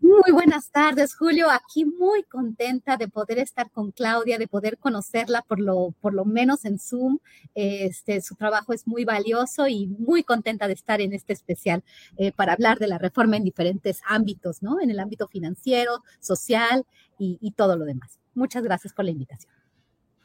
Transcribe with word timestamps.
Muy 0.00 0.32
buenas 0.32 0.70
tardes, 0.70 1.14
Julio. 1.14 1.50
Aquí 1.50 1.84
muy 1.84 2.22
contenta 2.22 2.96
de 2.96 3.06
poder 3.06 3.38
estar 3.38 3.70
con 3.70 3.92
Claudia, 3.92 4.38
de 4.38 4.48
poder 4.48 4.78
conocerla 4.78 5.42
por 5.42 5.60
lo, 5.60 5.94
por 6.00 6.14
lo 6.14 6.24
menos 6.24 6.64
en 6.64 6.78
Zoom. 6.78 7.18
Este, 7.54 8.22
su 8.22 8.34
trabajo 8.34 8.72
es 8.72 8.86
muy 8.86 9.04
valioso 9.04 9.68
y 9.68 9.88
muy 9.88 10.22
contenta 10.24 10.68
de 10.68 10.72
estar 10.72 11.02
en 11.02 11.12
este 11.12 11.34
especial 11.34 11.84
eh, 12.16 12.32
para 12.32 12.54
hablar 12.54 12.78
de 12.78 12.88
la 12.88 12.96
reforma 12.96 13.36
en 13.36 13.44
diferentes 13.44 14.00
ámbitos, 14.06 14.62
¿no? 14.62 14.80
En 14.80 14.90
el 14.90 15.00
ámbito 15.00 15.28
financiero, 15.28 16.02
social 16.18 16.86
y, 17.18 17.38
y 17.42 17.50
todo 17.52 17.76
lo 17.76 17.84
demás. 17.84 18.18
Muchas 18.32 18.62
gracias 18.62 18.94
por 18.94 19.04
la 19.04 19.10
invitación. 19.10 19.52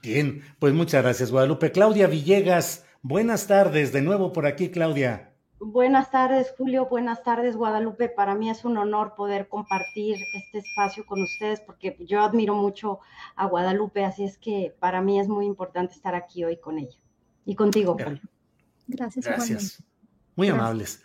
Bien, 0.02 0.42
pues 0.58 0.74
muchas 0.74 1.04
gracias, 1.04 1.32
Guadalupe. 1.32 1.74
Claudia 1.74 2.08
Villegas, 2.08 2.86
buenas 3.02 3.48
tardes. 3.48 3.92
De 3.92 4.02
nuevo 4.02 4.32
por 4.32 4.46
aquí, 4.46 4.70
Claudia. 4.70 5.35
Buenas 5.60 6.12
tardes, 6.12 6.54
Julio. 6.58 6.88
Buenas 6.88 7.24
tardes, 7.24 7.56
Guadalupe. 7.56 8.10
Para 8.10 8.36
mí 8.36 8.50
es 8.50 8.66
un 8.66 8.78
honor 8.78 9.16
poder 9.16 9.48
compartir 9.48 10.18
este 10.34 10.58
espacio 10.58 11.06
con 11.06 11.22
ustedes 11.22 11.62
porque 11.62 11.96
yo 12.02 12.22
admiro 12.22 12.56
mucho 12.56 13.00
a 13.36 13.46
Guadalupe, 13.48 14.04
así 14.04 14.26
es 14.26 14.38
que 14.38 14.76
para 14.80 15.02
mí 15.02 15.20
es 15.20 15.28
muy 15.28 15.46
importante 15.46 15.94
estar 15.94 16.14
aquí 16.14 16.44
hoy 16.44 16.58
con 16.58 16.78
ella 16.78 16.98
y 17.46 17.56
contigo, 17.56 17.94
Julio. 17.94 18.22
Gracias. 18.88 19.26
Gracias. 19.26 19.84
Muy 20.36 20.48
Gracias. 20.48 20.66
amables. 20.68 21.04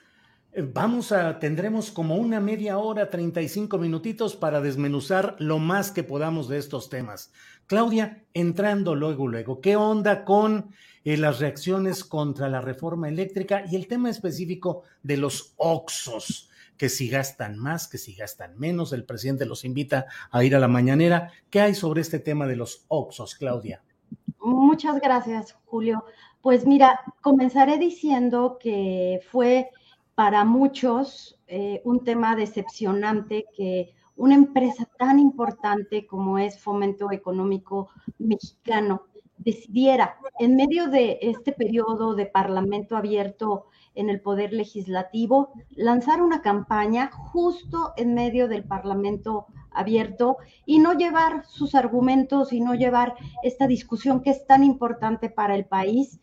Eh, 0.53 0.63
Vamos 0.63 1.13
a, 1.13 1.39
tendremos 1.39 1.93
como 1.93 2.17
una 2.17 2.41
media 2.41 2.79
hora, 2.79 3.09
35 3.09 3.79
minutitos 3.79 4.35
para 4.35 4.61
desmenuzar 4.61 5.37
lo 5.39 5.59
más 5.59 5.93
que 5.93 6.03
podamos 6.03 6.49
de 6.49 6.59
estos 6.59 6.91
temas. 6.91 7.33
Claudia, 7.67 8.25
entrando 8.35 8.97
luego, 8.97 9.29
luego, 9.29 9.61
¿qué 9.61 9.77
onda 9.77 10.25
con 10.25 10.71
eh, 11.05 11.17
las 11.17 11.41
reacciones 11.41 12.05
contra 12.05 12.49
la 12.49 12.61
reforma 12.61 13.09
eléctrica 13.09 13.65
y 13.71 13.77
el 13.77 13.87
tema 13.87 14.11
específico 14.11 14.83
de 15.03 15.17
los 15.17 15.55
OXOS? 15.57 16.51
Que 16.77 16.89
si 16.89 17.09
gastan 17.09 17.59
más, 17.59 17.89
que 17.89 17.99
si 17.99 18.15
gastan 18.15 18.59
menos, 18.59 18.93
el 18.93 19.05
presidente 19.05 19.45
los 19.45 19.65
invita 19.65 20.07
a 20.31 20.43
ir 20.45 20.57
a 20.57 20.61
la 20.61 20.69
mañanera. 20.69 21.31
¿Qué 21.51 21.61
hay 21.61 21.75
sobre 21.75 22.01
este 22.01 22.19
tema 22.19 22.47
de 22.47 22.57
los 22.57 22.85
OXOS, 22.89 23.35
Claudia? 23.35 23.83
Muchas 24.41 25.01
gracias, 25.01 25.57
Julio. 25.67 26.05
Pues 26.41 26.67
mira, 26.67 27.01
comenzaré 27.21 27.77
diciendo 27.77 28.59
que 28.59 29.21
fue 29.31 29.71
para 30.15 30.45
muchos 30.45 31.39
eh, 31.47 31.83
un 31.85 32.05
tema 32.05 32.37
decepcionante 32.37 33.47
que 33.55 33.95
una 34.17 34.35
empresa 34.35 34.87
tan 34.99 35.19
importante 35.19 36.07
como 36.07 36.39
es 36.39 36.61
Fomento 36.61 37.11
Económico 37.11 37.89
Mexicano 38.19 39.07
decidiera, 39.41 40.17
en 40.39 40.55
medio 40.55 40.89
de 40.89 41.19
este 41.23 41.53
periodo 41.53 42.15
de 42.15 42.27
parlamento 42.27 42.97
abierto 42.97 43.67
en 43.95 44.11
el 44.11 44.21
Poder 44.21 44.53
Legislativo, 44.53 45.53
lanzar 45.71 46.23
una 46.23 46.43
campaña 46.43 47.11
justo 47.11 47.93
en 47.97 48.15
medio 48.15 48.49
del 48.49 48.65
parlamento 48.65 49.47
abierto 49.73 50.37
y 50.67 50.79
no 50.79 50.93
llevar 50.95 51.45
sus 51.47 51.75
argumentos 51.75 52.53
y 52.53 52.61
no 52.61 52.75
llevar 52.75 53.15
esta 53.43 53.67
discusión 53.67 54.23
que 54.23 54.31
es 54.31 54.47
tan 54.47 54.63
importante 54.63 55.31
para 55.31 55.55
el 55.55 55.65
país 55.65 56.21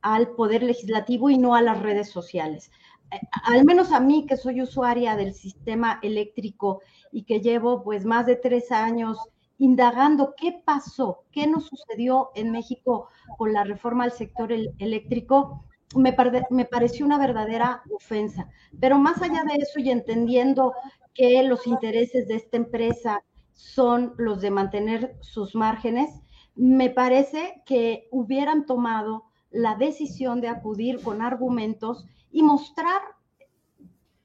al 0.00 0.28
Poder 0.30 0.62
Legislativo 0.62 1.30
y 1.30 1.38
no 1.38 1.54
a 1.54 1.62
las 1.62 1.80
redes 1.80 2.10
sociales. 2.10 2.70
Eh, 3.10 3.20
Al 3.44 3.64
menos 3.64 3.92
a 3.92 4.00
mí, 4.00 4.26
que 4.26 4.36
soy 4.36 4.62
usuaria 4.62 5.16
del 5.16 5.34
sistema 5.34 5.98
eléctrico 6.02 6.80
y 7.12 7.24
que 7.24 7.40
llevo 7.40 7.82
pues 7.84 8.04
más 8.04 8.26
de 8.26 8.36
tres 8.36 8.72
años 8.72 9.18
indagando 9.58 10.34
qué 10.36 10.60
pasó, 10.64 11.24
qué 11.30 11.46
nos 11.46 11.66
sucedió 11.66 12.30
en 12.34 12.50
México 12.50 13.08
con 13.38 13.52
la 13.52 13.64
reforma 13.64 14.04
al 14.04 14.12
sector 14.12 14.52
el- 14.52 14.74
eléctrico, 14.78 15.64
me 15.96 16.12
pareció 16.64 17.06
una 17.06 17.18
verdadera 17.18 17.82
ofensa. 17.92 18.48
Pero 18.80 18.98
más 18.98 19.22
allá 19.22 19.44
de 19.44 19.54
eso 19.56 19.78
y 19.78 19.90
entendiendo 19.90 20.74
que 21.14 21.42
los 21.44 21.66
intereses 21.66 22.26
de 22.26 22.34
esta 22.34 22.56
empresa 22.56 23.22
son 23.52 24.14
los 24.18 24.40
de 24.40 24.50
mantener 24.50 25.16
sus 25.20 25.54
márgenes, 25.54 26.10
me 26.56 26.90
parece 26.90 27.62
que 27.66 28.08
hubieran 28.10 28.66
tomado 28.66 29.24
la 29.50 29.76
decisión 29.76 30.40
de 30.40 30.48
acudir 30.48 31.00
con 31.02 31.22
argumentos 31.22 32.06
y 32.32 32.42
mostrar 32.42 33.00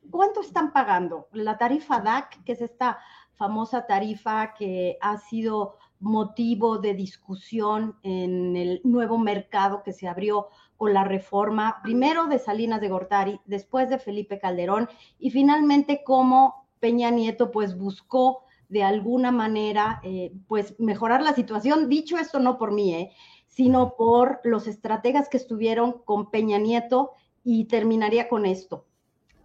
cuánto 0.09 0.41
están 0.41 0.71
pagando. 0.73 1.27
La 1.31 1.57
tarifa 1.57 1.99
DAC, 2.01 2.43
que 2.43 2.53
es 2.53 2.61
esta 2.61 2.99
famosa 3.39 3.87
tarifa 3.87 4.53
que 4.53 4.97
ha 4.99 5.17
sido 5.17 5.77
motivo 6.01 6.77
de 6.77 6.93
discusión 6.93 7.95
en 8.03 8.57
el 8.57 8.81
nuevo 8.83 9.17
mercado 9.17 9.81
que 9.81 9.93
se 9.93 10.09
abrió 10.09 10.49
con 10.75 10.93
la 10.93 11.05
reforma, 11.05 11.79
primero 11.81 12.27
de 12.27 12.37
Salinas 12.37 12.81
de 12.81 12.89
Gortari, 12.89 13.39
después 13.45 13.89
de 13.89 13.97
Felipe 13.97 14.39
Calderón 14.39 14.89
y 15.19 15.31
finalmente 15.31 16.03
cómo 16.05 16.67
Peña 16.81 17.11
Nieto 17.11 17.49
pues 17.49 17.77
buscó 17.77 18.43
de 18.67 18.83
alguna 18.83 19.31
manera 19.31 20.01
eh, 20.03 20.33
pues 20.49 20.77
mejorar 20.77 21.21
la 21.21 21.33
situación. 21.33 21.87
Dicho 21.87 22.17
esto 22.17 22.39
no 22.39 22.57
por 22.57 22.73
mí, 22.73 22.93
eh, 22.93 23.11
sino 23.47 23.95
por 23.95 24.41
los 24.43 24.67
estrategas 24.67 25.29
que 25.29 25.37
estuvieron 25.37 25.93
con 26.03 26.29
Peña 26.29 26.57
Nieto 26.57 27.13
y 27.45 27.65
terminaría 27.65 28.27
con 28.27 28.45
esto. 28.45 28.85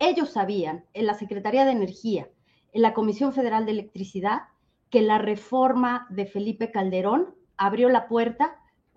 Ellos 0.00 0.31
sabían 0.31 0.84
en 0.94 1.06
la 1.06 1.15
Secretaría 1.15 1.65
de 1.65 1.71
Energía, 1.71 2.28
en 2.74 2.82
la 2.82 2.92
Comisión 2.92 3.32
Federal 3.32 3.64
de 3.64 3.72
Electricidad, 3.72 4.42
que 4.90 5.00
la 5.00 5.18
reforma 5.18 6.06
de 6.10 6.26
Felipe 6.26 6.70
Calderón 6.70 7.34
abrió 7.56 7.88
la 7.88 8.08
puerta 8.08 8.56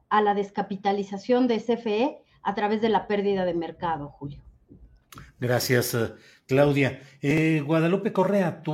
a 0.09 0.21
la 0.21 0.33
descapitalización 0.33 1.47
de 1.47 1.59
CFE 1.59 2.17
a 2.41 2.55
través 2.55 2.81
de 2.81 2.89
la 2.89 3.07
pérdida 3.07 3.45
de 3.45 3.53
mercado, 3.53 4.09
Julio. 4.09 4.41
Gracias, 5.39 5.93
eh, 5.93 6.13
Claudia. 6.47 7.01
Eh, 7.21 7.61
Guadalupe 7.65 8.11
Correa, 8.11 8.63
tu 8.63 8.73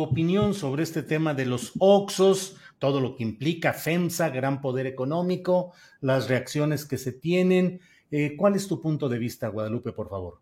opinión 0.00 0.52
sobre 0.54 0.82
este 0.82 1.02
tema 1.02 1.32
de 1.32 1.46
los 1.46 1.72
OXOS, 1.78 2.56
todo 2.78 3.00
lo 3.00 3.14
que 3.14 3.22
implica 3.22 3.72
FEMSA, 3.72 4.30
gran 4.30 4.60
poder 4.60 4.86
económico, 4.86 5.72
las 6.00 6.28
reacciones 6.28 6.84
que 6.86 6.98
se 6.98 7.12
tienen. 7.12 7.80
Eh, 8.10 8.36
¿Cuál 8.36 8.56
es 8.56 8.66
tu 8.66 8.80
punto 8.80 9.08
de 9.08 9.18
vista, 9.18 9.48
Guadalupe, 9.48 9.92
por 9.92 10.08
favor? 10.08 10.40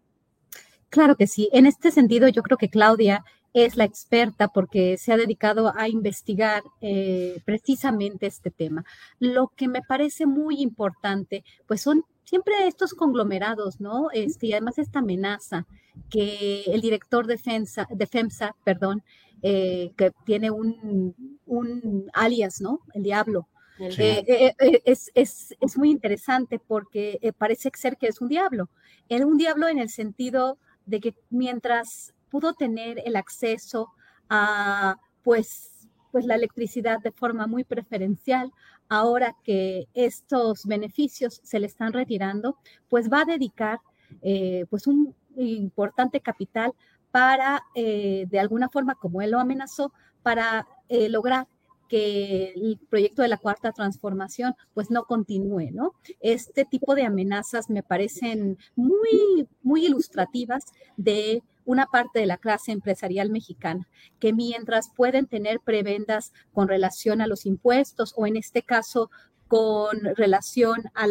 Claro 0.88 1.16
que 1.16 1.26
sí. 1.26 1.50
En 1.52 1.66
este 1.66 1.90
sentido, 1.90 2.28
yo 2.28 2.42
creo 2.42 2.56
que 2.56 2.70
Claudia 2.70 3.24
es 3.54 3.76
la 3.76 3.84
experta 3.84 4.48
porque 4.48 4.96
se 4.98 5.12
ha 5.12 5.16
dedicado 5.16 5.72
a 5.76 5.88
investigar 5.88 6.62
eh, 6.80 7.40
precisamente 7.44 8.26
este 8.26 8.50
tema. 8.50 8.84
Lo 9.18 9.48
que 9.56 9.68
me 9.68 9.82
parece 9.82 10.26
muy 10.26 10.60
importante, 10.60 11.44
pues 11.66 11.80
son 11.80 12.04
siempre 12.24 12.66
estos 12.66 12.94
conglomerados, 12.94 13.80
¿no? 13.80 14.10
Este, 14.12 14.48
y 14.48 14.52
además 14.52 14.78
esta 14.78 14.98
amenaza 14.98 15.66
que 16.10 16.64
el 16.66 16.80
director 16.80 17.26
de 17.26 17.38
FEMSA, 17.38 17.88
de 17.90 18.06
FEMSA 18.06 18.54
perdón, 18.64 19.02
eh, 19.42 19.92
que 19.96 20.12
tiene 20.24 20.50
un, 20.50 21.14
un 21.46 22.10
alias, 22.12 22.60
¿no? 22.60 22.80
El 22.92 23.02
diablo. 23.02 23.48
Sí. 23.90 24.02
Eh, 24.02 24.54
es, 24.84 25.10
es, 25.14 25.54
es 25.60 25.78
muy 25.78 25.90
interesante 25.90 26.58
porque 26.58 27.18
parece 27.38 27.70
ser 27.74 27.96
que 27.96 28.08
es 28.08 28.20
un 28.20 28.28
diablo. 28.28 28.68
Era 29.08 29.24
un 29.24 29.38
diablo 29.38 29.68
en 29.68 29.78
el 29.78 29.88
sentido 29.88 30.58
de 30.84 31.00
que 31.00 31.14
mientras 31.30 32.12
pudo 32.30 32.54
tener 32.54 33.02
el 33.04 33.16
acceso 33.16 33.90
a 34.28 34.96
pues, 35.22 35.88
pues 36.12 36.24
la 36.24 36.34
electricidad 36.34 37.00
de 37.00 37.12
forma 37.12 37.46
muy 37.46 37.64
preferencial, 37.64 38.52
ahora 38.88 39.36
que 39.44 39.88
estos 39.94 40.64
beneficios 40.64 41.40
se 41.42 41.60
le 41.60 41.66
están 41.66 41.92
retirando, 41.92 42.56
pues 42.88 43.10
va 43.10 43.22
a 43.22 43.24
dedicar 43.26 43.80
eh, 44.22 44.64
pues 44.70 44.86
un 44.86 45.14
importante 45.36 46.20
capital 46.20 46.72
para, 47.10 47.62
eh, 47.74 48.26
de 48.28 48.38
alguna 48.38 48.68
forma, 48.68 48.94
como 48.94 49.22
él 49.22 49.32
lo 49.32 49.40
amenazó, 49.40 49.92
para 50.22 50.66
eh, 50.88 51.08
lograr 51.08 51.46
que 51.88 52.52
el 52.52 52.78
proyecto 52.90 53.22
de 53.22 53.28
la 53.28 53.38
cuarta 53.38 53.72
transformación 53.72 54.54
pues 54.74 54.90
no 54.90 55.04
continúe, 55.04 55.70
¿no? 55.72 55.94
Este 56.20 56.66
tipo 56.66 56.94
de 56.94 57.04
amenazas 57.04 57.70
me 57.70 57.82
parecen 57.82 58.58
muy, 58.76 59.48
muy 59.62 59.86
ilustrativas 59.86 60.64
de 60.98 61.42
una 61.68 61.84
parte 61.84 62.18
de 62.18 62.26
la 62.26 62.38
clase 62.38 62.72
empresarial 62.72 63.28
mexicana, 63.28 63.86
que 64.18 64.32
mientras 64.32 64.90
pueden 64.96 65.26
tener 65.26 65.60
prebendas 65.60 66.32
con 66.54 66.66
relación 66.66 67.20
a 67.20 67.26
los 67.26 67.44
impuestos 67.44 68.14
o 68.16 68.26
en 68.26 68.38
este 68.38 68.62
caso 68.62 69.10
con 69.48 70.00
relación 70.16 70.84
a 70.94 71.06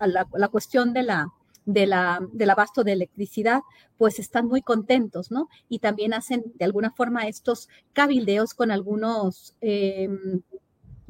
la 0.00 0.48
cuestión 0.48 0.92
de 0.92 1.04
la, 1.04 1.28
de 1.66 1.86
la, 1.86 2.18
del 2.32 2.50
abasto 2.50 2.82
de 2.82 2.94
electricidad, 2.94 3.60
pues 3.96 4.18
están 4.18 4.48
muy 4.48 4.60
contentos, 4.60 5.30
¿no? 5.30 5.48
Y 5.68 5.78
también 5.78 6.12
hacen 6.12 6.42
de 6.56 6.64
alguna 6.64 6.90
forma 6.90 7.28
estos 7.28 7.68
cabildeos 7.92 8.54
con 8.54 8.72
algunos... 8.72 9.54
Em, 9.60 10.42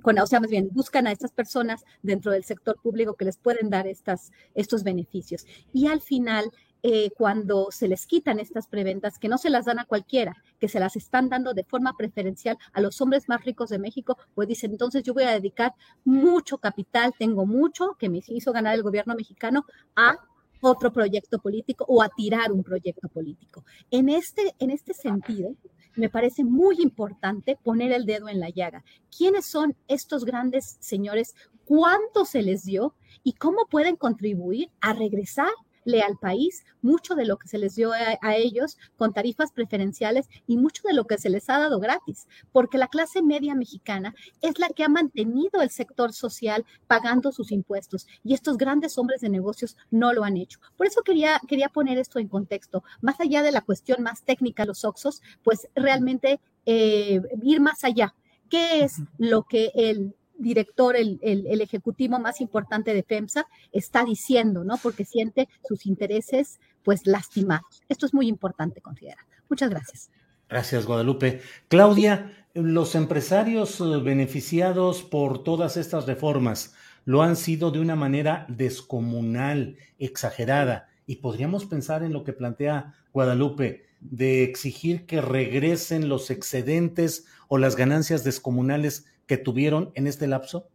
con, 0.02 0.18
o 0.20 0.26
sea, 0.26 0.38
más 0.38 0.50
bien, 0.50 0.68
buscan 0.70 1.08
a 1.08 1.12
estas 1.12 1.32
personas 1.32 1.84
dentro 2.02 2.30
del 2.30 2.44
sector 2.44 2.76
público 2.80 3.14
que 3.14 3.24
les 3.24 3.38
pueden 3.38 3.70
dar 3.70 3.88
estas, 3.88 4.30
estos 4.54 4.84
beneficios. 4.84 5.46
Y 5.72 5.88
al 5.88 6.00
final, 6.00 6.52
eh, 6.82 7.10
cuando 7.16 7.68
se 7.70 7.88
les 7.88 8.06
quitan 8.06 8.38
estas 8.38 8.68
preventas, 8.68 9.18
que 9.18 9.28
no 9.28 9.38
se 9.38 9.50
las 9.50 9.64
dan 9.64 9.78
a 9.78 9.84
cualquiera, 9.84 10.36
que 10.58 10.68
se 10.68 10.80
las 10.80 10.96
están 10.96 11.28
dando 11.28 11.54
de 11.54 11.64
forma 11.64 11.96
preferencial 11.96 12.58
a 12.72 12.80
los 12.80 13.00
hombres 13.00 13.28
más 13.28 13.44
ricos 13.44 13.70
de 13.70 13.78
México, 13.78 14.16
pues 14.34 14.48
dicen, 14.48 14.72
entonces 14.72 15.02
yo 15.02 15.14
voy 15.14 15.24
a 15.24 15.32
dedicar 15.32 15.74
mucho 16.04 16.58
capital, 16.58 17.12
tengo 17.18 17.46
mucho 17.46 17.96
que 17.98 18.08
me 18.08 18.20
hizo 18.28 18.52
ganar 18.52 18.74
el 18.74 18.82
gobierno 18.82 19.14
mexicano 19.14 19.64
a 19.94 20.18
otro 20.60 20.92
proyecto 20.92 21.38
político 21.38 21.84
o 21.88 22.02
a 22.02 22.08
tirar 22.08 22.52
un 22.52 22.62
proyecto 22.62 23.08
político. 23.08 23.64
En 23.90 24.08
este, 24.08 24.54
en 24.58 24.70
este 24.70 24.94
sentido, 24.94 25.54
me 25.96 26.08
parece 26.10 26.44
muy 26.44 26.76
importante 26.80 27.58
poner 27.62 27.92
el 27.92 28.04
dedo 28.04 28.28
en 28.28 28.40
la 28.40 28.50
llaga. 28.50 28.84
¿Quiénes 29.16 29.46
son 29.46 29.76
estos 29.88 30.24
grandes 30.24 30.76
señores? 30.80 31.34
¿Cuánto 31.64 32.24
se 32.24 32.42
les 32.42 32.64
dio? 32.64 32.94
¿Y 33.22 33.32
cómo 33.32 33.66
pueden 33.66 33.96
contribuir 33.96 34.70
a 34.80 34.92
regresar 34.92 35.50
al 35.94 36.18
país 36.18 36.64
mucho 36.82 37.14
de 37.14 37.24
lo 37.24 37.36
que 37.36 37.48
se 37.48 37.58
les 37.58 37.74
dio 37.74 37.92
a, 37.92 38.36
ellos 38.36 38.78
con 38.96 39.12
tarifas 39.12 39.52
preferenciales 39.52 40.28
y 40.46 40.56
mucho 40.56 40.82
de 40.86 40.94
lo 40.94 41.06
que 41.06 41.18
se 41.18 41.30
les 41.30 41.48
ha 41.48 41.58
dado 41.58 41.80
gratis, 41.80 42.26
porque 42.52 42.78
la 42.78 42.88
clase 42.88 43.22
media 43.22 43.54
mexicana 43.54 44.14
es 44.42 44.58
la 44.58 44.68
que 44.68 44.84
ha 44.84 44.88
mantenido 44.88 45.62
el 45.62 45.70
sector 45.70 46.12
social 46.12 46.64
pagando 46.86 47.32
sus 47.32 47.52
impuestos 47.52 48.06
y 48.24 48.34
estos 48.34 48.56
grandes 48.56 48.98
hombres 48.98 49.20
de 49.20 49.28
negocios 49.28 49.76
no 49.90 50.12
lo 50.12 50.24
han 50.24 50.36
hecho. 50.36 50.60
Por 50.76 50.86
eso 50.86 51.02
quería, 51.02 51.40
quería 51.48 51.68
poner 51.68 51.98
esto 51.98 52.18
en 52.18 52.28
contexto, 52.28 52.84
más 53.00 53.20
allá 53.20 53.42
de 53.42 53.52
la 53.52 53.62
cuestión 53.62 54.02
más 54.02 54.22
técnica, 54.22 54.64
los 54.64 54.84
Oxos, 54.84 55.22
pues 55.42 55.68
realmente 55.74 56.40
eh, 56.66 57.20
ir 57.42 57.60
más 57.60 57.84
allá. 57.84 58.14
¿Qué 58.48 58.84
es 58.84 59.02
lo 59.18 59.42
que 59.42 59.72
el 59.74 60.14
director, 60.38 60.96
el, 60.96 61.18
el, 61.22 61.60
ejecutivo 61.60 62.18
más 62.18 62.40
importante 62.40 62.94
de 62.94 63.02
FEMSA, 63.02 63.46
está 63.72 64.04
diciendo, 64.04 64.64
¿no? 64.64 64.76
Porque 64.78 65.04
siente 65.04 65.48
sus 65.66 65.86
intereses, 65.86 66.60
pues, 66.82 67.06
lastimados. 67.06 67.82
Esto 67.88 68.06
es 68.06 68.14
muy 68.14 68.28
importante 68.28 68.80
considerar. 68.80 69.24
Muchas 69.48 69.70
gracias. 69.70 70.10
Gracias, 70.48 70.86
Guadalupe. 70.86 71.40
Claudia, 71.68 72.32
los 72.54 72.94
empresarios 72.94 73.80
eh, 73.80 73.84
beneficiados 74.02 75.02
por 75.02 75.42
todas 75.42 75.76
estas 75.76 76.06
reformas 76.06 76.74
lo 77.04 77.22
han 77.22 77.36
sido 77.36 77.70
de 77.70 77.80
una 77.80 77.96
manera 77.96 78.46
descomunal, 78.48 79.76
exagerada, 79.98 80.88
y 81.06 81.16
podríamos 81.16 81.64
pensar 81.64 82.02
en 82.02 82.12
lo 82.12 82.24
que 82.24 82.32
plantea 82.32 82.94
Guadalupe, 83.12 83.86
de 84.00 84.42
exigir 84.42 85.06
que 85.06 85.20
regresen 85.20 86.08
los 86.08 86.30
excedentes 86.30 87.26
o 87.48 87.58
las 87.58 87.76
ganancias 87.76 88.24
descomunales 88.24 89.06
que 89.26 89.36
tuvieron 89.36 89.92
en 89.94 90.06
este 90.06 90.26
lapso? 90.26 90.68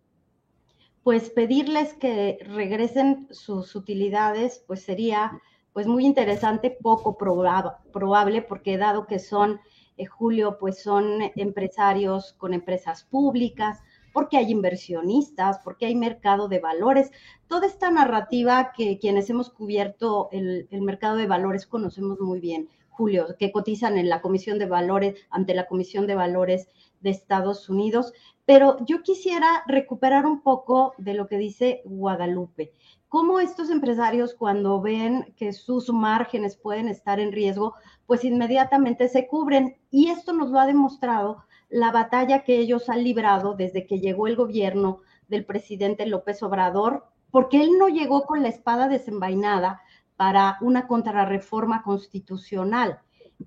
Pues 1.03 1.29
pedirles 1.29 1.93
que 1.93 2.37
regresen 2.45 3.27
sus 3.31 3.75
utilidades, 3.75 4.63
pues 4.67 4.83
sería 4.83 5.41
pues 5.73 5.87
muy 5.87 6.05
interesante, 6.05 6.77
poco 6.81 7.17
probable, 7.17 8.41
porque 8.41 8.77
dado 8.77 9.07
que 9.07 9.19
son, 9.19 9.61
eh, 9.97 10.05
Julio, 10.05 10.57
pues 10.59 10.83
son 10.83 11.21
empresarios 11.35 12.33
con 12.33 12.53
empresas 12.53 13.03
públicas, 13.05 13.79
porque 14.13 14.35
hay 14.35 14.51
inversionistas, 14.51 15.59
porque 15.63 15.85
hay 15.85 15.95
mercado 15.95 16.49
de 16.49 16.59
valores. 16.59 17.11
Toda 17.47 17.67
esta 17.67 17.89
narrativa 17.89 18.73
que 18.75 18.99
quienes 18.99 19.29
hemos 19.29 19.49
cubierto 19.49 20.27
el, 20.33 20.67
el 20.71 20.81
mercado 20.81 21.15
de 21.15 21.27
valores 21.27 21.65
conocemos 21.65 22.19
muy 22.19 22.41
bien, 22.41 22.67
Julio, 22.89 23.27
que 23.39 23.53
cotizan 23.53 23.97
en 23.97 24.09
la 24.09 24.21
Comisión 24.21 24.59
de 24.59 24.65
Valores, 24.65 25.15
ante 25.29 25.55
la 25.55 25.67
Comisión 25.67 26.05
de 26.05 26.15
Valores 26.15 26.67
de 26.99 27.09
Estados 27.09 27.69
Unidos. 27.69 28.13
Pero 28.53 28.75
yo 28.85 29.01
quisiera 29.01 29.63
recuperar 29.65 30.25
un 30.25 30.41
poco 30.41 30.93
de 30.97 31.13
lo 31.13 31.25
que 31.25 31.37
dice 31.37 31.81
Guadalupe. 31.85 32.73
Cómo 33.07 33.39
estos 33.39 33.69
empresarios 33.69 34.33
cuando 34.33 34.81
ven 34.81 35.33
que 35.37 35.53
sus 35.53 35.89
márgenes 35.93 36.57
pueden 36.57 36.89
estar 36.89 37.21
en 37.21 37.31
riesgo, 37.31 37.75
pues 38.07 38.25
inmediatamente 38.25 39.07
se 39.07 39.25
cubren. 39.25 39.77
Y 39.89 40.09
esto 40.09 40.33
nos 40.33 40.51
lo 40.51 40.59
ha 40.59 40.65
demostrado 40.65 41.45
la 41.69 41.93
batalla 41.93 42.43
que 42.43 42.57
ellos 42.57 42.89
han 42.89 43.05
librado 43.05 43.55
desde 43.55 43.87
que 43.87 44.01
llegó 44.01 44.27
el 44.27 44.35
gobierno 44.35 44.99
del 45.29 45.45
presidente 45.45 46.05
López 46.05 46.43
Obrador, 46.43 47.05
porque 47.31 47.63
él 47.63 47.69
no 47.79 47.87
llegó 47.87 48.23
con 48.23 48.43
la 48.43 48.49
espada 48.49 48.89
desenvainada 48.89 49.79
para 50.17 50.57
una 50.59 50.87
contrarreforma 50.87 51.83
constitucional. 51.83 52.99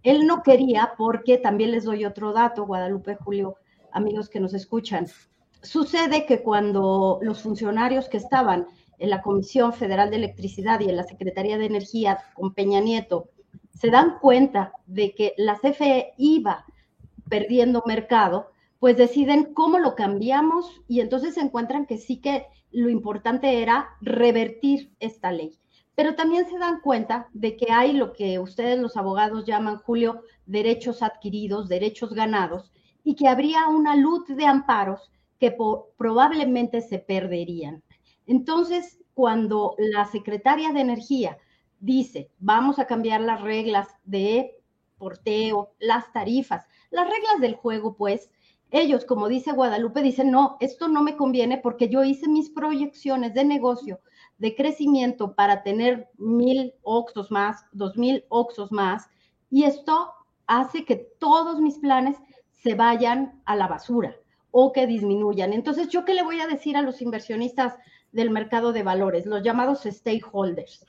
Él 0.02 0.26
no 0.26 0.42
quería, 0.42 0.94
porque 0.96 1.36
también 1.36 1.72
les 1.72 1.84
doy 1.84 2.06
otro 2.06 2.32
dato, 2.32 2.64
Guadalupe 2.64 3.16
Julio, 3.16 3.58
amigos 3.94 4.28
que 4.28 4.40
nos 4.40 4.52
escuchan. 4.52 5.06
Sucede 5.62 6.26
que 6.26 6.42
cuando 6.42 7.18
los 7.22 7.40
funcionarios 7.40 8.08
que 8.10 8.18
estaban 8.18 8.66
en 8.98 9.10
la 9.10 9.22
Comisión 9.22 9.72
Federal 9.72 10.10
de 10.10 10.16
Electricidad 10.16 10.80
y 10.80 10.90
en 10.90 10.96
la 10.96 11.04
Secretaría 11.04 11.56
de 11.56 11.66
Energía 11.66 12.18
con 12.34 12.52
Peña 12.52 12.80
Nieto 12.80 13.30
se 13.72 13.90
dan 13.90 14.18
cuenta 14.20 14.72
de 14.86 15.14
que 15.14 15.34
la 15.36 15.58
CFE 15.58 16.12
iba 16.16 16.64
perdiendo 17.28 17.82
mercado, 17.86 18.50
pues 18.78 18.96
deciden 18.96 19.54
cómo 19.54 19.78
lo 19.78 19.94
cambiamos 19.94 20.82
y 20.86 21.00
entonces 21.00 21.34
se 21.34 21.40
encuentran 21.40 21.86
que 21.86 21.98
sí 21.98 22.18
que 22.18 22.46
lo 22.70 22.88
importante 22.90 23.62
era 23.62 23.88
revertir 24.00 24.92
esta 25.00 25.32
ley. 25.32 25.58
Pero 25.94 26.16
también 26.16 26.48
se 26.48 26.58
dan 26.58 26.80
cuenta 26.80 27.28
de 27.32 27.56
que 27.56 27.72
hay 27.72 27.92
lo 27.92 28.12
que 28.12 28.38
ustedes 28.38 28.78
los 28.78 28.96
abogados 28.96 29.46
llaman, 29.46 29.78
Julio, 29.78 30.22
derechos 30.44 31.02
adquiridos, 31.02 31.68
derechos 31.68 32.12
ganados, 32.12 32.72
y 33.04 33.14
que 33.14 33.28
habría 33.28 33.68
una 33.68 33.94
luz 33.94 34.26
de 34.26 34.46
amparos 34.46 35.12
que 35.38 35.56
probablemente 35.96 36.80
se 36.80 36.98
perderían. 36.98 37.82
Entonces, 38.26 38.98
cuando 39.12 39.74
la 39.78 40.06
secretaria 40.06 40.72
de 40.72 40.80
Energía 40.80 41.38
dice, 41.78 42.30
vamos 42.38 42.78
a 42.78 42.86
cambiar 42.86 43.20
las 43.20 43.42
reglas 43.42 43.88
de 44.04 44.58
porteo, 44.96 45.74
las 45.78 46.10
tarifas, 46.12 46.66
las 46.90 47.08
reglas 47.08 47.40
del 47.40 47.54
juego, 47.54 47.94
pues, 47.94 48.30
ellos, 48.70 49.04
como 49.04 49.28
dice 49.28 49.52
Guadalupe, 49.52 50.02
dicen, 50.02 50.30
no, 50.30 50.56
esto 50.60 50.88
no 50.88 51.02
me 51.02 51.16
conviene 51.16 51.58
porque 51.58 51.88
yo 51.88 52.02
hice 52.02 52.28
mis 52.28 52.50
proyecciones 52.50 53.34
de 53.34 53.44
negocio, 53.44 54.00
de 54.38 54.56
crecimiento 54.56 55.34
para 55.34 55.62
tener 55.62 56.08
mil 56.16 56.72
oxos 56.82 57.30
más, 57.30 57.66
dos 57.72 57.96
mil 57.96 58.24
oxos 58.30 58.72
más, 58.72 59.06
y 59.50 59.64
esto 59.64 60.12
hace 60.46 60.84
que 60.84 60.96
todos 60.96 61.60
mis 61.60 61.78
planes 61.78 62.16
se 62.64 62.74
vayan 62.74 63.42
a 63.44 63.56
la 63.56 63.68
basura 63.68 64.16
o 64.50 64.72
que 64.72 64.86
disminuyan. 64.86 65.52
Entonces, 65.52 65.88
¿yo 65.88 66.06
qué 66.06 66.14
le 66.14 66.22
voy 66.22 66.40
a 66.40 66.46
decir 66.46 66.78
a 66.78 66.82
los 66.82 67.02
inversionistas 67.02 67.74
del 68.10 68.30
mercado 68.30 68.72
de 68.72 68.82
valores, 68.82 69.26
los 69.26 69.42
llamados 69.42 69.82
stakeholders? 69.84 70.86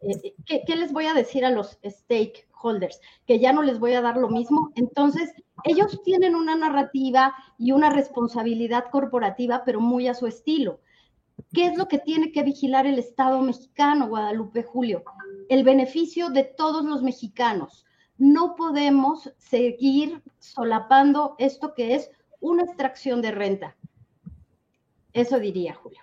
Eh, 0.00 0.34
¿qué, 0.44 0.64
¿Qué 0.66 0.74
les 0.74 0.92
voy 0.92 1.06
a 1.06 1.14
decir 1.14 1.44
a 1.44 1.50
los 1.50 1.78
stakeholders? 1.84 3.00
Que 3.24 3.38
ya 3.38 3.52
no 3.52 3.62
les 3.62 3.78
voy 3.78 3.92
a 3.92 4.00
dar 4.00 4.16
lo 4.16 4.30
mismo. 4.30 4.72
Entonces, 4.74 5.32
ellos 5.62 6.02
tienen 6.04 6.34
una 6.34 6.56
narrativa 6.56 7.34
y 7.56 7.70
una 7.70 7.90
responsabilidad 7.90 8.86
corporativa, 8.90 9.62
pero 9.64 9.80
muy 9.80 10.08
a 10.08 10.14
su 10.14 10.26
estilo. 10.26 10.80
¿Qué 11.52 11.66
es 11.66 11.76
lo 11.76 11.86
que 11.86 11.98
tiene 11.98 12.32
que 12.32 12.42
vigilar 12.42 12.86
el 12.86 12.98
Estado 12.98 13.40
mexicano, 13.42 14.08
Guadalupe 14.08 14.64
Julio? 14.64 15.04
El 15.48 15.62
beneficio 15.62 16.30
de 16.30 16.42
todos 16.42 16.84
los 16.84 17.02
mexicanos 17.02 17.84
no 18.22 18.54
podemos 18.54 19.32
seguir 19.36 20.22
solapando 20.38 21.34
esto 21.38 21.74
que 21.74 21.96
es 21.96 22.08
una 22.38 22.62
extracción 22.62 23.20
de 23.20 23.32
renta. 23.32 23.76
Eso 25.12 25.40
diría 25.40 25.74
Julio. 25.74 26.00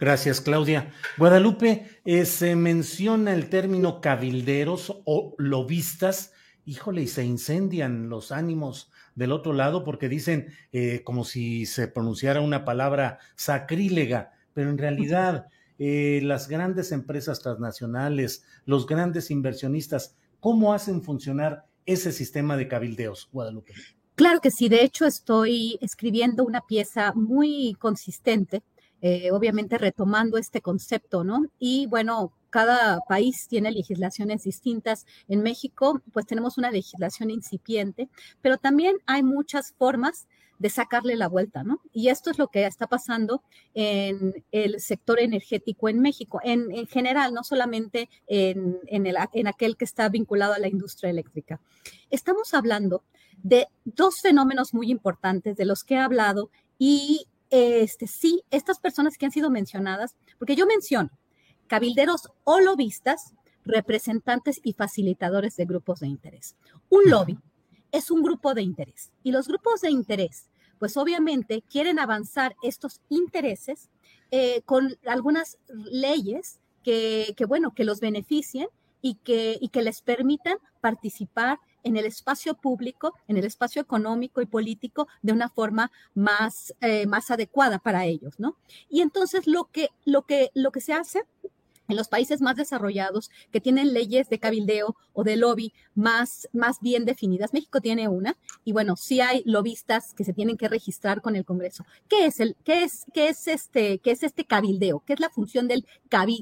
Gracias, 0.00 0.40
Claudia. 0.40 0.94
Guadalupe, 1.18 1.86
eh, 2.06 2.24
se 2.24 2.56
menciona 2.56 3.34
el 3.34 3.50
término 3.50 4.00
cabilderos 4.00 5.02
o 5.04 5.34
lobistas 5.36 6.32
híjole, 6.64 7.02
y 7.02 7.06
se 7.06 7.24
incendian 7.24 8.08
los 8.08 8.32
ánimos 8.32 8.90
del 9.14 9.32
otro 9.32 9.52
lado 9.52 9.84
porque 9.84 10.08
dicen 10.08 10.54
eh, 10.72 11.02
como 11.04 11.24
si 11.24 11.66
se 11.66 11.88
pronunciara 11.88 12.40
una 12.40 12.64
palabra 12.64 13.18
sacrílega, 13.34 14.32
pero 14.54 14.70
en 14.70 14.78
realidad 14.78 15.48
eh, 15.78 16.20
las 16.22 16.48
grandes 16.48 16.92
empresas 16.92 17.40
transnacionales, 17.40 18.44
los 18.64 18.86
grandes 18.86 19.30
inversionistas, 19.30 20.16
¿cómo 20.42 20.74
hacen 20.74 21.02
funcionar 21.02 21.66
ese 21.86 22.10
sistema 22.10 22.56
de 22.56 22.66
cabildeos, 22.66 23.28
Guadalupe? 23.32 23.74
Claro 24.16 24.40
que 24.40 24.50
sí, 24.50 24.68
de 24.68 24.82
hecho 24.82 25.06
estoy 25.06 25.78
escribiendo 25.80 26.44
una 26.44 26.62
pieza 26.62 27.12
muy 27.14 27.76
consistente, 27.78 28.64
eh, 29.00 29.30
obviamente 29.30 29.78
retomando 29.78 30.38
este 30.38 30.60
concepto, 30.60 31.22
¿no? 31.22 31.46
Y 31.60 31.86
bueno, 31.86 32.32
cada 32.50 32.98
país 33.08 33.46
tiene 33.48 33.70
legislaciones 33.70 34.42
distintas. 34.42 35.06
En 35.28 35.42
México, 35.42 36.02
pues 36.12 36.26
tenemos 36.26 36.58
una 36.58 36.72
legislación 36.72 37.30
incipiente, 37.30 38.08
pero 38.40 38.58
también 38.58 38.96
hay 39.06 39.22
muchas 39.22 39.72
formas 39.78 40.26
de 40.62 40.70
sacarle 40.70 41.16
la 41.16 41.26
vuelta, 41.26 41.64
¿no? 41.64 41.80
Y 41.92 42.08
esto 42.08 42.30
es 42.30 42.38
lo 42.38 42.46
que 42.46 42.64
está 42.66 42.86
pasando 42.86 43.42
en 43.74 44.44
el 44.52 44.80
sector 44.80 45.18
energético 45.18 45.88
en 45.88 45.98
México, 46.00 46.40
en, 46.44 46.86
general, 46.86 47.34
no 47.34 47.42
solamente 47.42 48.08
en, 48.28 48.78
en 48.86 49.46
aquel 49.48 49.76
que 49.76 49.84
está 49.84 50.08
vinculado 50.08 50.54
a 50.54 50.60
la 50.60 50.68
industria 50.68 51.10
eléctrica. 51.10 51.60
Estamos 52.10 52.54
hablando 52.54 53.02
de 53.42 53.66
dos 53.84 54.20
fenómenos 54.20 54.72
muy 54.72 54.88
importantes 54.88 55.56
de 55.56 55.64
los 55.64 55.82
que 55.82 55.94
he 55.94 55.98
hablado 55.98 56.48
y 56.78 57.26
este, 57.50 58.06
sí, 58.06 58.44
estas 58.52 58.78
personas 58.78 59.18
que 59.18 59.26
han 59.26 59.32
sido 59.32 59.50
mencionadas, 59.50 60.14
porque 60.38 60.54
yo 60.54 60.64
menciono 60.64 61.10
cabilderos 61.66 62.28
o 62.44 62.60
lobistas, 62.60 63.34
representantes 63.64 64.60
y 64.62 64.74
facilitadores 64.74 65.56
de 65.56 65.64
grupos 65.64 65.98
de 66.00 66.06
interés. 66.06 66.54
Un 66.88 67.10
lobby 67.10 67.36
es 67.92 68.10
un 68.10 68.22
grupo 68.22 68.54
de 68.54 68.62
interés 68.62 69.10
y 69.22 69.32
los 69.32 69.48
grupos 69.48 69.82
de 69.82 69.90
interés, 69.90 70.48
pues 70.82 70.96
obviamente 70.96 71.62
quieren 71.70 72.00
avanzar 72.00 72.56
estos 72.60 73.00
intereses 73.08 73.88
eh, 74.32 74.62
con 74.62 74.98
algunas 75.06 75.56
leyes 75.68 76.58
que, 76.82 77.34
que, 77.36 77.44
bueno, 77.44 77.72
que 77.72 77.84
los 77.84 78.00
beneficien 78.00 78.66
y 79.00 79.14
que, 79.22 79.58
y 79.60 79.68
que 79.68 79.82
les 79.82 80.02
permitan 80.02 80.58
participar 80.80 81.60
en 81.84 81.96
el 81.96 82.04
espacio 82.04 82.54
público, 82.54 83.14
en 83.28 83.36
el 83.36 83.44
espacio 83.44 83.80
económico 83.80 84.42
y 84.42 84.46
político 84.46 85.06
de 85.22 85.32
una 85.32 85.48
forma 85.48 85.92
más, 86.14 86.74
eh, 86.80 87.06
más 87.06 87.30
adecuada 87.30 87.78
para 87.78 88.04
ellos, 88.04 88.40
¿no? 88.40 88.56
Y 88.88 89.02
entonces 89.02 89.46
lo 89.46 89.66
que, 89.70 89.90
lo 90.04 90.22
que, 90.22 90.50
lo 90.52 90.72
que 90.72 90.80
se 90.80 90.94
hace 90.94 91.22
en 91.88 91.96
los 91.96 92.08
países 92.08 92.40
más 92.40 92.56
desarrollados 92.56 93.30
que 93.50 93.60
tienen 93.60 93.92
leyes 93.92 94.28
de 94.28 94.38
cabildeo 94.38 94.96
o 95.12 95.24
de 95.24 95.36
lobby 95.36 95.72
más, 95.94 96.48
más 96.52 96.80
bien 96.80 97.04
definidas. 97.04 97.52
México 97.52 97.80
tiene 97.80 98.08
una 98.08 98.36
y 98.64 98.72
bueno, 98.72 98.96
sí 98.96 99.20
hay 99.20 99.42
lobistas 99.44 100.14
que 100.14 100.24
se 100.24 100.32
tienen 100.32 100.56
que 100.56 100.68
registrar 100.68 101.20
con 101.20 101.36
el 101.36 101.44
Congreso. 101.44 101.84
¿Qué 102.08 102.26
es 102.26 102.40
el, 102.40 102.56
qué 102.64 102.84
es, 102.84 103.04
qué 103.12 103.28
es 103.28 103.48
este, 103.48 103.98
qué 103.98 104.12
es 104.12 104.22
este 104.22 104.44
cabildeo? 104.44 105.02
¿Qué 105.06 105.14
es 105.14 105.20
la 105.20 105.30
función 105.30 105.68
del 105.68 105.86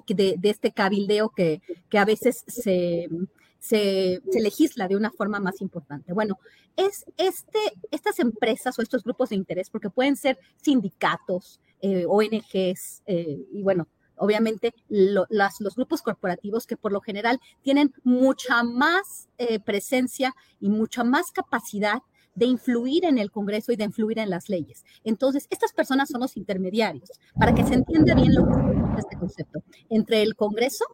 de, 0.07 0.35
de 0.39 0.51
este 0.51 0.73
cabildeo 0.73 1.31
que, 1.31 1.63
que 1.89 1.99
a 1.99 2.05
veces 2.05 2.45
se, 2.47 3.09
se, 3.61 4.21
legisla 4.33 4.89
de 4.89 4.97
una 4.97 5.11
forma 5.11 5.39
más 5.39 5.61
importante. 5.61 6.13
Bueno, 6.13 6.39
es 6.77 7.05
este, 7.17 7.59
estas 7.91 8.19
empresas 8.19 8.79
o 8.79 8.83
estos 8.83 9.05
grupos 9.05 9.29
de 9.29 9.37
interés, 9.37 9.71
porque 9.71 9.91
pueden 9.91 10.17
ser 10.17 10.39
sindicatos, 10.57 11.61
eh, 11.83 12.05
ONGs, 12.09 13.03
eh, 13.07 13.47
y 13.53 13.63
bueno, 13.63 13.87
obviamente 14.21 14.75
los 14.89 15.75
grupos 15.75 16.03
corporativos 16.03 16.67
que 16.67 16.77
por 16.77 16.93
lo 16.93 17.01
general 17.01 17.41
tienen 17.63 17.93
mucha 18.05 18.63
más 18.63 19.29
eh, 19.39 19.59
presencia 19.59 20.35
y 20.61 20.69
mucha 20.69 21.03
más 21.05 21.33
capacidad 21.33 22.03
de 22.35 22.47
influir 22.47 23.07
en 23.07 23.19
el 23.19 23.31
Congreso 23.31 23.73
y 23.73 23.77
de 23.77 23.85
influir 23.85 24.19
en 24.19 24.31
las 24.31 24.49
leyes. 24.49 24.85
Entonces, 25.05 25.47
estas 25.51 25.73
personas 25.73 26.11
son 26.11 26.21
los 26.21 26.37
intermediarios, 26.37 27.11
para 27.39 27.55
que 27.55 27.65
se 27.65 27.75
entienda 27.75 28.15
bien 28.15 28.35
lo 28.35 28.45
que 28.47 28.99
es 28.99 28.99
este 28.99 29.17
concepto, 29.17 29.63
entre 29.89 30.23
el 30.23 30.37
Congreso 30.37 30.85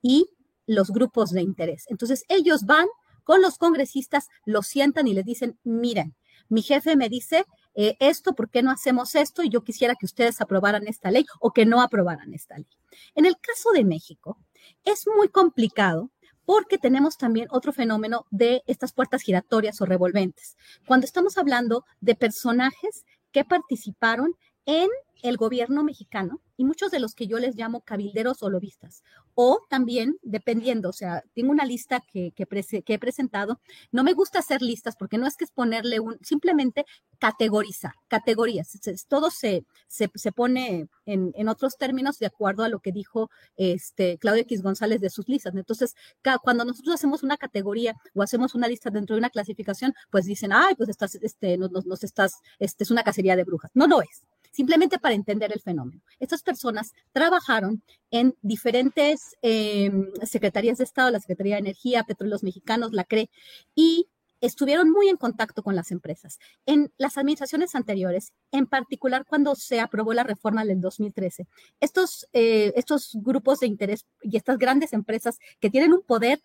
y 0.00 0.30
los 0.66 0.90
grupos 0.90 1.30
de 1.32 1.42
interés. 1.42 1.84
Entonces, 1.88 2.24
ellos 2.28 2.64
van 2.64 2.86
con 3.24 3.42
los 3.42 3.58
congresistas, 3.58 4.28
los 4.44 4.66
sientan 4.66 5.06
y 5.06 5.14
les 5.14 5.24
dicen, 5.24 5.58
miren, 5.64 6.14
mi 6.48 6.62
jefe 6.62 6.96
me 6.96 7.08
dice 7.08 7.44
eh, 7.74 7.96
esto, 8.00 8.34
¿por 8.34 8.50
qué 8.50 8.62
no 8.62 8.70
hacemos 8.70 9.14
esto? 9.14 9.42
Y 9.42 9.48
yo 9.48 9.62
quisiera 9.62 9.94
que 9.94 10.06
ustedes 10.06 10.40
aprobaran 10.40 10.86
esta 10.88 11.10
ley 11.10 11.24
o 11.40 11.52
que 11.52 11.66
no 11.66 11.82
aprobaran 11.82 12.34
esta 12.34 12.56
ley. 12.56 12.66
En 13.14 13.26
el 13.26 13.36
caso 13.38 13.70
de 13.72 13.84
México, 13.84 14.38
es 14.84 15.06
muy 15.06 15.28
complicado 15.28 16.10
porque 16.44 16.78
tenemos 16.78 17.16
también 17.16 17.46
otro 17.50 17.72
fenómeno 17.72 18.26
de 18.30 18.62
estas 18.66 18.92
puertas 18.92 19.22
giratorias 19.22 19.80
o 19.80 19.86
revolventes. 19.86 20.56
Cuando 20.86 21.04
estamos 21.04 21.38
hablando 21.38 21.84
de 22.00 22.16
personajes 22.16 23.04
que 23.30 23.44
participaron 23.44 24.34
en 24.70 24.88
el 25.22 25.36
gobierno 25.36 25.82
mexicano 25.82 26.40
y 26.56 26.64
muchos 26.64 26.90
de 26.90 27.00
los 27.00 27.14
que 27.14 27.26
yo 27.26 27.38
les 27.38 27.56
llamo 27.56 27.80
cabilderos 27.80 28.42
o 28.42 28.50
lobistas. 28.50 29.02
O 29.34 29.60
también, 29.68 30.18
dependiendo, 30.22 30.90
o 30.90 30.92
sea, 30.92 31.24
tengo 31.34 31.50
una 31.50 31.64
lista 31.64 32.00
que, 32.00 32.32
que, 32.32 32.46
he 32.86 32.98
presentado. 32.98 33.60
No 33.92 34.04
me 34.04 34.12
gusta 34.12 34.38
hacer 34.38 34.60
listas 34.60 34.96
porque 34.96 35.18
no 35.18 35.26
es 35.26 35.36
que 35.36 35.44
es 35.44 35.50
ponerle 35.50 36.00
un, 36.00 36.18
simplemente 36.22 36.84
categorizar, 37.18 37.94
categorías. 38.08 38.78
Todo 39.08 39.30
se, 39.30 39.64
se, 39.88 40.10
se 40.14 40.32
pone 40.32 40.88
en, 41.06 41.32
en, 41.34 41.48
otros 41.48 41.76
términos 41.76 42.18
de 42.18 42.26
acuerdo 42.26 42.62
a 42.62 42.68
lo 42.68 42.80
que 42.80 42.92
dijo 42.92 43.30
este, 43.56 44.18
Claudio 44.18 44.42
X 44.42 44.62
González 44.62 45.00
de 45.00 45.10
sus 45.10 45.28
listas. 45.28 45.54
Entonces, 45.54 45.94
cuando 46.42 46.64
nosotros 46.64 46.94
hacemos 46.94 47.22
una 47.22 47.36
categoría 47.36 47.96
o 48.14 48.22
hacemos 48.22 48.54
una 48.54 48.68
lista 48.68 48.90
dentro 48.90 49.16
de 49.16 49.20
una 49.20 49.30
clasificación, 49.30 49.94
pues 50.10 50.26
dicen, 50.26 50.52
ay, 50.52 50.74
pues 50.76 50.88
estás, 50.88 51.14
este, 51.16 51.56
nos, 51.56 51.86
nos 51.86 52.04
estás, 52.04 52.34
este, 52.58 52.84
es 52.84 52.90
una 52.90 53.02
cacería 53.02 53.36
de 53.36 53.44
brujas. 53.44 53.70
No 53.74 53.86
lo 53.86 54.02
es 54.02 54.24
simplemente 54.50 54.98
para 54.98 55.14
entender 55.14 55.52
el 55.52 55.60
fenómeno. 55.60 56.02
Estas 56.18 56.42
personas 56.42 56.92
trabajaron 57.12 57.82
en 58.10 58.34
diferentes 58.42 59.36
em, 59.42 60.08
secretarías 60.22 60.78
de 60.78 60.84
Estado, 60.84 61.10
la 61.10 61.20
Secretaría 61.20 61.56
de 61.56 61.60
Energía, 61.60 62.04
Petróleos 62.04 62.42
Mexicanos, 62.42 62.92
la 62.92 63.04
CRE, 63.04 63.30
y 63.74 64.08
estuvieron 64.40 64.90
muy 64.90 65.08
en 65.08 65.16
contacto 65.16 65.62
con 65.62 65.76
las 65.76 65.90
empresas. 65.90 66.38
En 66.66 66.92
las 66.96 67.18
administraciones 67.18 67.74
anteriores, 67.74 68.32
en 68.52 68.66
particular 68.66 69.24
cuando 69.26 69.54
se 69.54 69.80
aprobó 69.80 70.14
la 70.14 70.24
reforma 70.24 70.64
del 70.64 70.80
2013, 70.80 71.46
estos, 71.80 72.26
eh, 72.32 72.72
estos 72.76 73.10
grupos 73.14 73.60
de 73.60 73.66
interés 73.66 74.06
y 74.22 74.36
estas 74.36 74.58
grandes 74.58 74.92
empresas 74.92 75.38
que 75.60 75.70
tienen 75.70 75.92
un 75.92 76.02
poder 76.02 76.40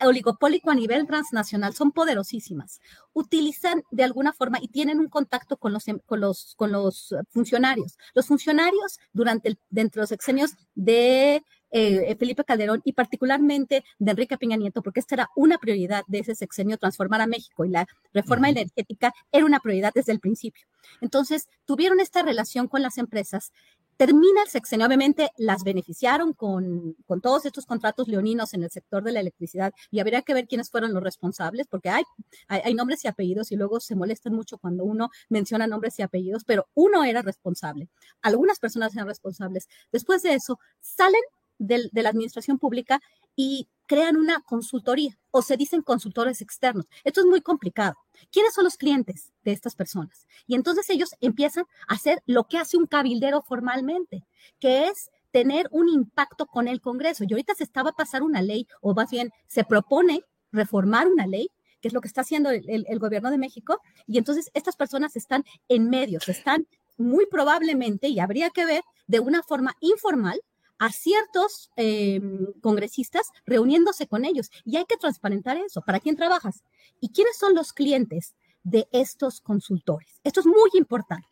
oligopólico 0.00 0.70
a 0.70 0.74
nivel 0.74 1.06
transnacional 1.06 1.74
son 1.74 1.92
poderosísimas. 1.92 2.80
Utilizan 3.12 3.82
de 3.90 4.04
alguna 4.04 4.32
forma 4.32 4.58
y 4.60 4.68
tienen 4.68 5.00
un 5.00 5.08
contacto 5.08 5.56
con 5.56 5.72
los, 5.72 5.88
em, 5.88 5.98
con 6.06 6.20
los, 6.20 6.54
con 6.56 6.72
los 6.72 7.14
funcionarios. 7.30 7.98
Los 8.14 8.26
funcionarios 8.26 8.98
durante 9.12 9.48
el, 9.48 9.58
dentro 9.70 10.00
de 10.00 10.04
los 10.04 10.12
exenios 10.12 10.52
de 10.74 11.42
eh, 11.70 12.16
Felipe 12.18 12.44
Calderón 12.44 12.80
y 12.84 12.92
particularmente 12.92 13.84
de 13.98 14.10
Enrique 14.10 14.38
Peña 14.38 14.56
Nieto, 14.56 14.82
porque 14.82 15.00
esta 15.00 15.16
era 15.16 15.30
una 15.36 15.58
prioridad 15.58 16.04
de 16.06 16.20
ese 16.20 16.34
sexenio, 16.34 16.78
transformar 16.78 17.20
a 17.20 17.26
México 17.26 17.64
y 17.64 17.68
la 17.68 17.86
reforma 18.12 18.48
energética 18.48 19.12
era 19.32 19.44
una 19.44 19.60
prioridad 19.60 19.92
desde 19.94 20.12
el 20.12 20.20
principio. 20.20 20.66
Entonces, 21.00 21.48
tuvieron 21.66 22.00
esta 22.00 22.22
relación 22.22 22.68
con 22.68 22.82
las 22.82 22.96
empresas 22.98 23.52
Termina 23.98 24.42
el 24.44 24.48
sexenio, 24.48 24.86
obviamente 24.86 25.32
las 25.36 25.64
beneficiaron 25.64 26.32
con, 26.32 26.94
con, 27.04 27.20
todos 27.20 27.44
estos 27.46 27.66
contratos 27.66 28.06
leoninos 28.06 28.54
en 28.54 28.62
el 28.62 28.70
sector 28.70 29.02
de 29.02 29.10
la 29.10 29.18
electricidad 29.18 29.74
y 29.90 29.98
habría 29.98 30.22
que 30.22 30.34
ver 30.34 30.46
quiénes 30.46 30.70
fueron 30.70 30.94
los 30.94 31.02
responsables, 31.02 31.66
porque 31.66 31.90
hay, 31.90 32.04
hay, 32.46 32.74
nombres 32.74 33.04
y 33.04 33.08
apellidos 33.08 33.50
y 33.50 33.56
luego 33.56 33.80
se 33.80 33.96
molestan 33.96 34.34
mucho 34.34 34.56
cuando 34.56 34.84
uno 34.84 35.10
menciona 35.28 35.66
nombres 35.66 35.98
y 35.98 36.02
apellidos, 36.02 36.44
pero 36.44 36.68
uno 36.74 37.02
era 37.02 37.22
responsable, 37.22 37.88
algunas 38.22 38.60
personas 38.60 38.94
eran 38.94 39.08
responsables. 39.08 39.68
Después 39.90 40.22
de 40.22 40.34
eso, 40.34 40.60
salen 40.80 41.22
de 41.58 41.90
la 41.92 42.08
administración 42.08 42.60
pública 42.60 43.00
y 43.34 43.66
crean 43.88 44.16
una 44.16 44.40
consultoría 44.42 45.18
o 45.32 45.42
se 45.42 45.56
dicen 45.56 45.82
consultores 45.82 46.40
externos. 46.40 46.86
Esto 47.02 47.20
es 47.20 47.26
muy 47.26 47.40
complicado. 47.40 47.96
¿Quiénes 48.30 48.54
son 48.54 48.64
los 48.64 48.76
clientes 48.76 49.32
de 49.42 49.52
estas 49.52 49.74
personas? 49.74 50.26
Y 50.46 50.54
entonces 50.54 50.88
ellos 50.90 51.16
empiezan 51.20 51.64
a 51.88 51.94
hacer 51.94 52.22
lo 52.26 52.44
que 52.44 52.58
hace 52.58 52.76
un 52.76 52.86
cabildero 52.86 53.42
formalmente, 53.42 54.24
que 54.60 54.86
es 54.86 55.10
tener 55.32 55.68
un 55.72 55.88
impacto 55.88 56.46
con 56.46 56.68
el 56.68 56.80
Congreso. 56.80 57.24
Y 57.24 57.32
ahorita 57.32 57.54
se 57.54 57.64
estaba 57.64 57.90
a 57.90 57.96
pasar 57.96 58.22
una 58.22 58.42
ley, 58.42 58.68
o 58.80 58.94
más 58.94 59.10
bien 59.10 59.32
se 59.46 59.64
propone 59.64 60.22
reformar 60.52 61.08
una 61.08 61.26
ley, 61.26 61.50
que 61.80 61.88
es 61.88 61.94
lo 61.94 62.00
que 62.00 62.08
está 62.08 62.20
haciendo 62.20 62.50
el, 62.50 62.84
el 62.86 62.98
gobierno 62.98 63.30
de 63.30 63.38
México, 63.38 63.80
y 64.06 64.18
entonces 64.18 64.50
estas 64.52 64.76
personas 64.76 65.16
están 65.16 65.44
en 65.68 65.88
medios, 65.88 66.28
están 66.28 66.66
muy 66.96 67.26
probablemente, 67.26 68.08
y 68.08 68.18
habría 68.18 68.50
que 68.50 68.66
ver 68.66 68.82
de 69.06 69.20
una 69.20 69.42
forma 69.42 69.74
informal, 69.80 70.40
a 70.78 70.90
ciertos 70.92 71.70
em, 71.76 72.52
congresistas 72.60 73.28
reuniéndose 73.46 74.06
con 74.06 74.24
ellos. 74.24 74.50
Y 74.64 74.76
hay 74.76 74.84
que 74.84 74.96
transparentar 74.96 75.56
eso. 75.56 75.82
¿Para 75.82 76.00
quién 76.00 76.16
trabajas? 76.16 76.62
¿Y 77.00 77.10
quiénes 77.10 77.36
son 77.36 77.54
los 77.54 77.72
clientes 77.72 78.34
de 78.62 78.88
estos 78.92 79.40
consultores? 79.40 80.20
Esto 80.24 80.40
es 80.40 80.46
muy 80.46 80.70
importante. 80.74 81.28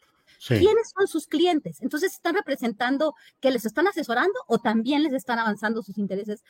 ¿Quiénes 0.46 0.92
son 0.94 1.06
sus 1.06 1.26
clientes? 1.26 1.80
Entonces, 1.80 2.12
¿están 2.12 2.34
representando 2.34 3.14
que 3.40 3.50
les 3.50 3.64
están 3.64 3.86
asesorando 3.86 4.38
o 4.46 4.58
también 4.58 5.02
les 5.02 5.12
están 5.12 5.38
avanzando 5.38 5.82
sus 5.82 5.98
intereses 5.98 6.44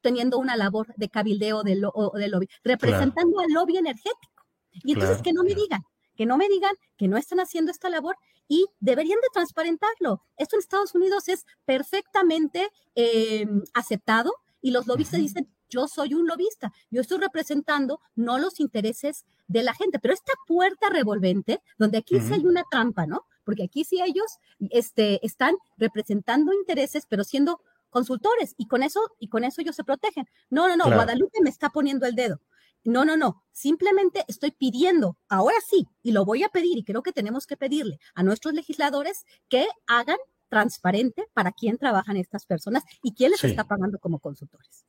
teniendo 0.00 0.38
una 0.38 0.56
labor 0.56 0.94
de 0.96 1.08
cabildeo 1.08 1.62
de 1.62 1.80
o 1.92 2.16
de 2.16 2.28
lobby, 2.28 2.48
representando 2.62 3.40
al 3.40 3.50
lobby 3.52 3.76
energético? 3.76 4.44
Y 4.84 4.92
entonces 4.92 5.20
que 5.22 5.32
no 5.32 5.42
me 5.42 5.54
digan, 5.54 5.82
que 6.18 6.26
no 6.26 6.36
me 6.36 6.48
digan 6.48 6.74
que 6.96 7.06
no 7.06 7.16
están 7.16 7.38
haciendo 7.38 7.70
esta 7.70 7.88
labor 7.88 8.16
y 8.48 8.66
deberían 8.80 9.20
de 9.20 9.28
transparentarlo. 9.32 10.20
Esto 10.36 10.56
en 10.56 10.60
Estados 10.60 10.92
Unidos 10.96 11.28
es 11.28 11.46
perfectamente 11.64 12.70
em, 12.96 13.62
aceptado 13.72 14.32
y 14.60 14.72
los 14.72 14.88
lobistas 14.88 15.20
dicen, 15.20 15.48
yo 15.70 15.86
soy 15.86 16.14
un 16.14 16.26
lobista, 16.26 16.72
yo 16.90 17.02
estoy 17.02 17.18
representando 17.18 18.00
no 18.16 18.38
los 18.38 18.58
intereses 18.58 19.26
de 19.46 19.62
la 19.62 19.74
gente, 19.74 20.00
pero 20.00 20.12
esta 20.12 20.32
puerta 20.48 20.88
revolvente, 20.90 21.60
donde 21.78 21.98
aquí 21.98 22.18
sí 22.20 22.34
hay 22.34 22.44
una 22.44 22.64
trampa, 22.68 23.06
¿no? 23.06 23.24
Porque 23.44 23.62
aquí 23.62 23.84
sí 23.84 24.02
ellos 24.02 24.38
este, 24.70 25.24
están 25.24 25.54
representando 25.76 26.52
intereses, 26.52 27.04
pero 27.08 27.22
siendo 27.22 27.60
consultores 27.90 28.56
y 28.58 28.66
con 28.66 28.82
eso 28.82 29.00
y 29.20 29.28
con 29.28 29.44
eso 29.44 29.60
ellos 29.60 29.76
se 29.76 29.84
protegen. 29.84 30.26
No, 30.50 30.66
no, 30.66 30.76
no, 30.76 30.92
Guadalupe 30.92 31.38
me 31.42 31.50
está 31.50 31.70
poniendo 31.70 32.06
el 32.06 32.16
dedo. 32.16 32.40
No, 32.88 33.04
no, 33.04 33.18
no. 33.18 33.44
Simplemente 33.52 34.24
estoy 34.28 34.50
pidiendo, 34.50 35.18
ahora 35.28 35.56
sí, 35.68 35.86
y 36.02 36.12
lo 36.12 36.24
voy 36.24 36.42
a 36.42 36.48
pedir, 36.48 36.78
y 36.78 36.84
creo 36.84 37.02
que 37.02 37.12
tenemos 37.12 37.46
que 37.46 37.58
pedirle 37.58 37.98
a 38.14 38.22
nuestros 38.22 38.54
legisladores 38.54 39.26
que 39.50 39.66
hagan 39.86 40.16
transparente 40.48 41.26
para 41.34 41.52
quién 41.52 41.76
trabajan 41.76 42.16
estas 42.16 42.46
personas 42.46 42.84
y 43.02 43.12
quién 43.12 43.32
les 43.32 43.44
está 43.44 43.64
pagando 43.64 43.98
como 43.98 44.20
consultores. 44.20 44.86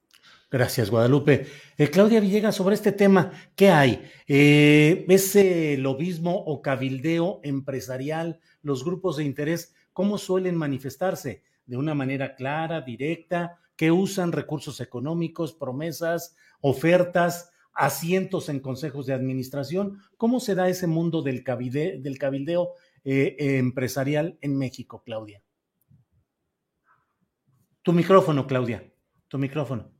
Gracias, 0.49 0.89
Guadalupe. 0.89 1.47
Eh, 1.77 1.89
Claudia 1.89 2.21
Villegas, 2.21 2.55
sobre 2.55 2.75
este 2.75 2.93
tema, 2.93 3.33
¿qué 3.57 3.69
hay? 3.69 4.09
Eh, 4.29 5.05
¿Ese 5.09 5.75
lobismo 5.77 6.37
o 6.37 6.61
cabildeo 6.61 7.41
empresarial, 7.43 8.39
los 8.61 8.85
grupos 8.85 9.17
de 9.17 9.25
interés, 9.25 9.75
cómo 9.91 10.17
suelen 10.17 10.55
manifestarse? 10.55 11.43
¿De 11.65 11.75
una 11.75 11.93
manera 11.95 12.35
clara, 12.35 12.79
directa? 12.79 13.59
¿Qué 13.75 13.91
usan 13.91 14.31
recursos 14.31 14.79
económicos, 14.79 15.53
promesas, 15.53 16.37
ofertas? 16.61 17.51
Asientos 17.73 18.49
en 18.49 18.59
consejos 18.59 19.05
de 19.05 19.13
administración. 19.13 19.99
¿Cómo 20.17 20.39
se 20.39 20.55
da 20.55 20.69
ese 20.69 20.87
mundo 20.87 21.21
del, 21.21 21.43
del 21.43 22.17
cabildeo 22.17 22.71
eh, 23.03 23.35
empresarial 23.39 24.37
en 24.41 24.57
México, 24.57 25.03
Claudia? 25.05 25.41
Tu 27.81 27.93
micrófono, 27.93 28.45
Claudia, 28.45 28.91
tu 29.27 29.37
micrófono. 29.37 29.91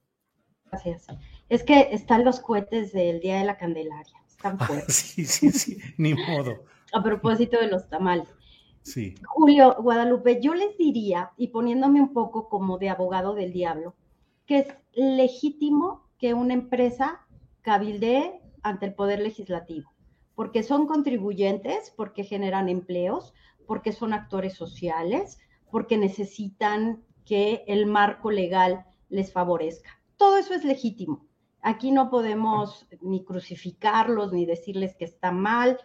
Gracias. 0.65 1.07
Es 1.47 1.63
que 1.63 1.89
están 1.91 2.23
los 2.23 2.39
cohetes 2.39 2.91
del 2.91 3.19
Día 3.19 3.39
de 3.39 3.45
la 3.45 3.57
Candelaria. 3.57 4.13
Están 4.27 4.57
ah, 4.59 4.65
fuertes. 4.65 4.95
sí, 4.95 5.25
sí, 5.25 5.51
sí, 5.51 5.77
ni 5.97 6.13
modo. 6.13 6.65
A 6.93 7.01
propósito 7.01 7.59
de 7.59 7.67
los 7.67 7.89
tamales. 7.89 8.27
Sí. 8.81 9.15
Julio, 9.25 9.75
Guadalupe, 9.81 10.41
yo 10.41 10.53
les 10.53 10.77
diría, 10.77 11.31
y 11.37 11.47
poniéndome 11.49 12.01
un 12.01 12.13
poco 12.13 12.49
como 12.49 12.77
de 12.77 12.89
abogado 12.89 13.33
del 13.33 13.51
diablo, 13.51 13.95
que 14.45 14.59
es 14.59 14.67
legítimo 14.93 16.09
que 16.17 16.33
una 16.33 16.53
empresa 16.53 17.25
cabildee 17.61 18.41
ante 18.61 18.85
el 18.85 18.93
Poder 18.93 19.19
Legislativo, 19.19 19.91
porque 20.35 20.63
son 20.63 20.87
contribuyentes, 20.87 21.93
porque 21.95 22.23
generan 22.23 22.69
empleos, 22.69 23.33
porque 23.67 23.91
son 23.91 24.13
actores 24.13 24.53
sociales, 24.53 25.39
porque 25.71 25.97
necesitan 25.97 27.03
que 27.25 27.63
el 27.67 27.85
marco 27.85 28.31
legal 28.31 28.85
les 29.09 29.31
favorezca. 29.31 30.01
Todo 30.17 30.37
eso 30.37 30.53
es 30.53 30.65
legítimo. 30.65 31.27
Aquí 31.61 31.91
no 31.91 32.09
podemos 32.09 32.87
ni 33.01 33.23
crucificarlos 33.23 34.31
ni 34.31 34.45
decirles 34.45 34.95
que 34.95 35.05
está 35.05 35.31
mal, 35.31 35.77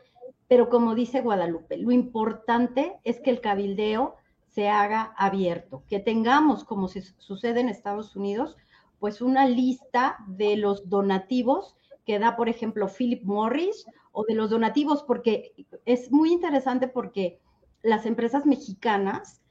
pero 0.49 0.69
como 0.69 0.95
dice 0.95 1.21
Guadalupe, 1.21 1.77
lo 1.77 1.91
importante 1.91 2.99
es 3.05 3.21
que 3.21 3.31
el 3.31 3.41
cabildeo 3.41 4.15
se 4.47 4.69
haga 4.69 5.13
abierto, 5.17 5.83
que 5.89 5.99
tengamos, 5.99 6.65
como 6.65 6.87
sucede 6.89 7.61
en 7.61 7.69
Estados 7.69 8.15
Unidos, 8.15 8.57
pues 9.05 9.21
una 9.21 9.47
lista 9.47 10.17
de 10.27 10.57
los 10.57 10.89
donativos 10.89 11.77
que 12.07 12.19
da, 12.19 12.37
por 12.37 12.49
ejemplo, 12.49 12.89
Philip 12.89 13.23
Morris 13.23 13.85
o 14.13 14.25
de 14.25 14.35
los 14.35 14.49
donativos, 14.49 15.03
porque 15.03 15.53
es 15.85 16.11
muy 16.11 16.33
interesante 16.33 16.89
porque 16.89 17.39
las 17.83 18.07
empresas 18.07 18.47
mexicanas 18.47 19.43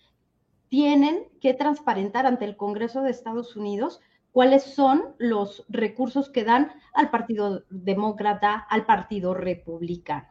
tienen 0.69 1.29
que 1.39 1.53
transparentar 1.53 2.25
ante 2.25 2.45
el 2.45 2.57
Congreso 2.57 3.03
de 3.03 3.11
Estados 3.11 3.55
Unidos 3.55 3.99
cuáles 4.31 4.63
son 4.63 5.13
los 5.19 5.63
recursos 5.69 6.31
que 6.31 6.43
dan 6.43 6.71
al 6.95 7.11
Partido 7.11 7.63
Demócrata, 7.69 8.55
al 8.55 8.87
Partido 8.87 9.35
Republicano. 9.35 10.29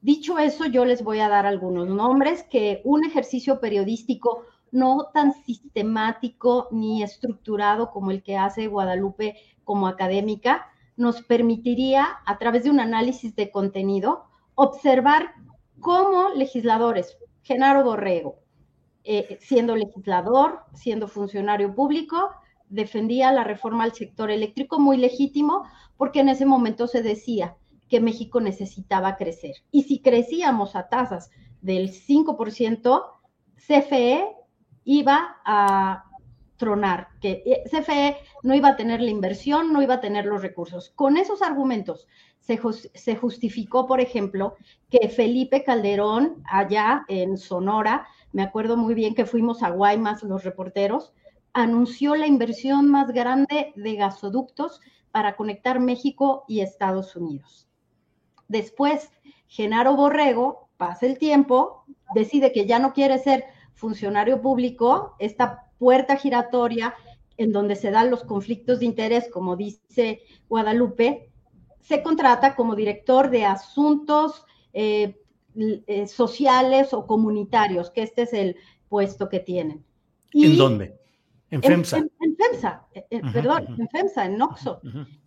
Dicho 0.00 0.38
eso, 0.38 0.64
yo 0.64 0.86
les 0.86 1.04
voy 1.04 1.20
a 1.20 1.28
dar 1.28 1.44
algunos 1.44 1.88
nombres 1.88 2.42
que 2.44 2.80
un 2.84 3.04
ejercicio 3.04 3.60
periodístico 3.60 4.46
no 4.72 5.10
tan 5.14 5.34
sistemático 5.44 6.68
ni 6.72 7.02
estructurado 7.02 7.90
como 7.90 8.10
el 8.10 8.22
que 8.22 8.36
hace 8.36 8.66
Guadalupe 8.66 9.36
como 9.64 9.86
académica, 9.86 10.66
nos 10.96 11.22
permitiría, 11.22 12.06
a 12.26 12.38
través 12.38 12.64
de 12.64 12.70
un 12.70 12.80
análisis 12.80 13.36
de 13.36 13.50
contenido, 13.50 14.24
observar 14.54 15.34
cómo 15.80 16.30
legisladores, 16.30 17.16
Genaro 17.42 17.84
Borrego, 17.84 18.36
eh, 19.04 19.38
siendo 19.40 19.76
legislador, 19.76 20.60
siendo 20.74 21.08
funcionario 21.08 21.74
público, 21.74 22.30
defendía 22.68 23.32
la 23.32 23.44
reforma 23.44 23.84
al 23.84 23.92
sector 23.92 24.30
eléctrico, 24.30 24.78
muy 24.78 24.96
legítimo, 24.96 25.64
porque 25.96 26.20
en 26.20 26.30
ese 26.30 26.46
momento 26.46 26.86
se 26.86 27.02
decía 27.02 27.56
que 27.88 28.00
México 28.00 28.40
necesitaba 28.40 29.16
crecer. 29.16 29.56
Y 29.70 29.82
si 29.82 30.00
crecíamos 30.00 30.76
a 30.76 30.88
tasas 30.88 31.30
del 31.60 31.90
5%, 31.90 33.02
CFE 33.56 34.36
iba 34.84 35.36
a 35.44 36.04
tronar, 36.56 37.08
que 37.20 37.64
CFE 37.70 38.18
no 38.42 38.54
iba 38.54 38.68
a 38.68 38.76
tener 38.76 39.00
la 39.00 39.10
inversión, 39.10 39.72
no 39.72 39.82
iba 39.82 39.94
a 39.94 40.00
tener 40.00 40.26
los 40.26 40.42
recursos. 40.42 40.92
Con 40.94 41.16
esos 41.16 41.42
argumentos 41.42 42.06
se 42.38 43.16
justificó, 43.16 43.86
por 43.86 44.00
ejemplo, 44.00 44.56
que 44.90 45.08
Felipe 45.08 45.64
Calderón, 45.64 46.42
allá 46.44 47.04
en 47.08 47.36
Sonora, 47.36 48.06
me 48.32 48.42
acuerdo 48.42 48.76
muy 48.76 48.94
bien 48.94 49.14
que 49.14 49.26
fuimos 49.26 49.62
a 49.62 49.70
Guaymas 49.70 50.22
los 50.22 50.44
reporteros, 50.44 51.12
anunció 51.52 52.14
la 52.14 52.26
inversión 52.26 52.88
más 52.88 53.08
grande 53.12 53.72
de 53.76 53.96
gasoductos 53.96 54.80
para 55.10 55.36
conectar 55.36 55.80
México 55.80 56.44
y 56.48 56.60
Estados 56.60 57.14
Unidos. 57.16 57.68
Después, 58.48 59.10
Genaro 59.48 59.94
Borrego, 59.96 60.68
pasa 60.76 61.06
el 61.06 61.18
tiempo, 61.18 61.84
decide 62.14 62.52
que 62.52 62.66
ya 62.66 62.78
no 62.78 62.92
quiere 62.92 63.18
ser 63.18 63.44
funcionario 63.82 64.40
público, 64.40 65.16
esta 65.18 65.66
puerta 65.78 66.16
giratoria 66.16 66.94
en 67.36 67.50
donde 67.50 67.74
se 67.74 67.90
dan 67.90 68.10
los 68.10 68.22
conflictos 68.22 68.78
de 68.78 68.86
interés, 68.86 69.28
como 69.28 69.56
dice 69.56 70.22
Guadalupe, 70.48 71.32
se 71.80 72.00
contrata 72.02 72.54
como 72.54 72.76
director 72.76 73.28
de 73.28 73.44
asuntos 73.44 74.44
eh, 74.72 75.16
eh, 75.56 76.06
sociales 76.06 76.94
o 76.94 77.06
comunitarios, 77.06 77.90
que 77.90 78.02
este 78.02 78.22
es 78.22 78.32
el 78.32 78.56
puesto 78.88 79.28
que 79.28 79.40
tienen. 79.40 79.84
¿En 80.32 80.56
dónde? 80.56 80.96
En 81.50 81.60
FEMSA. 81.60 81.98
En, 81.98 82.36
FEMSA, 82.36 82.86
eh, 82.94 83.20
perdón, 83.32 83.66
en 83.78 83.88
FEMSA, 83.88 84.26
en 84.26 84.40
OXO. 84.40 84.80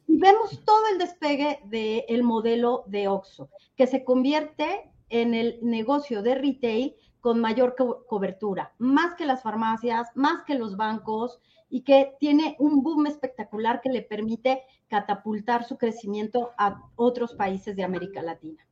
Y 0.07 0.17
vemos 0.17 0.63
todo 0.63 0.87
el 0.93 0.97
despegue 0.97 1.59
del 1.65 2.23
modelo 2.23 2.85
de 2.87 3.09
OXO, 3.09 3.49
que 3.75 3.85
se 3.85 4.05
convierte 4.05 4.89
en 5.09 5.33
el 5.33 5.59
negocio 5.61 6.23
de 6.23 6.35
retail 6.35 6.95
con 7.25 7.39
mayor 7.39 7.75
cobertura, 8.05 8.75
más 8.77 9.15
que 9.15 9.25
las 9.25 9.41
farmacias, 9.41 10.09
más 10.13 10.43
que 10.45 10.53
los 10.53 10.77
bancos 10.77 11.39
y 11.71 11.81
que 11.81 12.13
tiene 12.19 12.55
un 12.59 12.83
boom 12.83 13.07
espectacular 13.07 13.81
que 13.81 13.89
le 13.89 14.03
permite 14.03 14.61
catapultar 14.88 15.63
su 15.63 15.75
crecimiento 15.79 16.51
a 16.55 16.83
otros 16.95 17.33
países 17.33 17.75
de 17.75 17.83
América 17.83 18.21
Latina. 18.21 18.63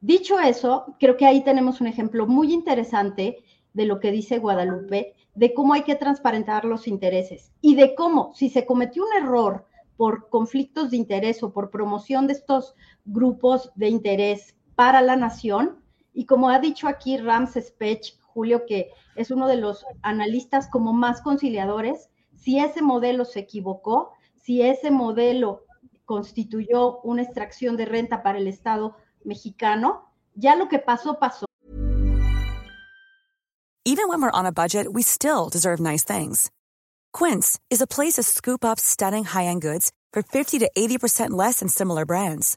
Dicho 0.00 0.40
eso, 0.40 0.96
creo 0.98 1.16
que 1.16 1.24
ahí 1.24 1.44
tenemos 1.44 1.80
un 1.80 1.86
ejemplo 1.86 2.26
muy 2.26 2.52
interesante 2.52 3.44
de 3.74 3.84
lo 3.84 4.00
que 4.00 4.10
dice 4.10 4.40
Guadalupe, 4.40 5.14
de 5.36 5.54
cómo 5.54 5.74
hay 5.74 5.82
que 5.82 5.94
transparentar 5.94 6.64
los 6.64 6.88
intereses 6.88 7.52
y 7.60 7.76
de 7.76 7.94
cómo, 7.94 8.32
si 8.34 8.50
se 8.50 8.66
cometió 8.66 9.04
un 9.04 9.22
error 9.22 9.66
por 9.96 10.28
conflictos 10.30 10.90
de 10.90 10.96
interés 10.96 11.44
o 11.44 11.52
por 11.52 11.70
promoción 11.70 12.26
de 12.26 12.32
estos 12.32 12.74
grupos 13.04 13.70
de 13.76 13.88
interés 13.88 14.56
para 14.74 15.00
la 15.00 15.14
nación, 15.14 15.79
y 16.12 16.26
como 16.26 16.50
ha 16.50 16.58
dicho 16.58 16.88
aquí 16.88 17.16
Rams 17.16 17.52
Spech, 17.54 18.18
Julio, 18.20 18.64
que 18.66 18.90
es 19.16 19.30
uno 19.30 19.48
de 19.48 19.56
los 19.56 19.84
analistas 20.02 20.68
como 20.68 20.92
más 20.92 21.20
conciliadores, 21.20 22.10
si 22.34 22.58
ese 22.58 22.82
modelo 22.82 23.24
se 23.24 23.40
equivocó, 23.40 24.12
si 24.36 24.62
ese 24.62 24.90
modelo 24.90 25.64
constituyó 26.04 27.00
una 27.02 27.22
extracción 27.22 27.76
de 27.76 27.84
renta 27.84 28.22
para 28.22 28.38
el 28.38 28.46
Estado 28.46 28.96
mexicano, 29.24 30.10
ya 30.34 30.56
lo 30.56 30.68
que 30.68 30.78
pasó, 30.78 31.18
pasó. 31.18 31.46
Even 33.84 34.08
when 34.08 34.22
we're 34.22 34.30
on 34.30 34.46
a 34.46 34.52
budget, 34.52 34.86
we 34.92 35.02
still 35.02 35.48
deserve 35.48 35.80
nice 35.80 36.04
things. 36.04 36.50
Quince 37.12 37.58
is 37.70 37.80
a 37.80 37.86
place 37.86 38.14
to 38.14 38.22
scoop 38.22 38.64
up 38.64 38.78
stunning 38.78 39.24
high-end 39.24 39.62
goods 39.62 39.90
for 40.12 40.22
50 40.22 40.58
to 40.60 40.70
80% 40.76 41.30
less 41.30 41.60
than 41.60 41.68
similar 41.68 42.04
brands. 42.04 42.56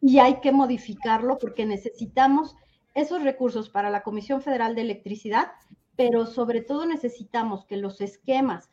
y 0.00 0.18
hay 0.18 0.40
que 0.40 0.52
modificarlo 0.52 1.38
porque 1.38 1.66
necesitamos 1.66 2.56
esos 2.94 3.22
recursos 3.22 3.68
para 3.68 3.90
la 3.90 4.02
Comisión 4.02 4.40
Federal 4.40 4.74
de 4.74 4.82
Electricidad, 4.82 5.52
pero 5.96 6.26
sobre 6.26 6.62
todo 6.62 6.86
necesitamos 6.86 7.64
que 7.66 7.76
los 7.76 8.00
esquemas 8.00 8.70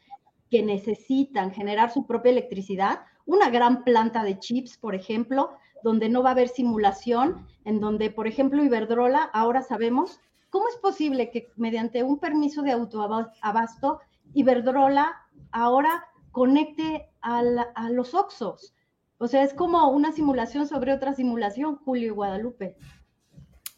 que 0.49 0.63
necesitan 0.63 1.51
generar 1.51 1.91
su 1.91 2.05
propia 2.05 2.31
electricidad, 2.31 3.01
una 3.25 3.49
gran 3.49 3.83
planta 3.83 4.23
de 4.23 4.39
chips, 4.39 4.77
por 4.77 4.95
ejemplo, 4.95 5.51
donde 5.83 6.09
no 6.09 6.23
va 6.23 6.29
a 6.29 6.31
haber 6.31 6.47
simulación, 6.47 7.45
en 7.65 7.81
donde, 7.81 8.09
por 8.09 8.27
ejemplo, 8.27 8.63
Iberdrola, 8.63 9.23
ahora 9.33 9.61
sabemos, 9.61 10.21
¿cómo 10.49 10.69
es 10.69 10.77
posible 10.77 11.29
que 11.29 11.51
mediante 11.57 12.03
un 12.03 12.19
permiso 12.19 12.61
de 12.61 12.71
autoabasto, 12.71 13.99
Iberdrola 14.33 15.17
ahora 15.51 16.05
conecte 16.31 17.09
a 17.21 17.41
los 17.89 18.13
OXOs? 18.13 18.73
O 19.19 19.27
sea, 19.27 19.43
es 19.43 19.53
como 19.53 19.89
una 19.89 20.11
simulación 20.11 20.67
sobre 20.67 20.93
otra 20.93 21.13
simulación, 21.13 21.77
Julio 21.77 22.07
y 22.07 22.11
Guadalupe. 22.11 22.75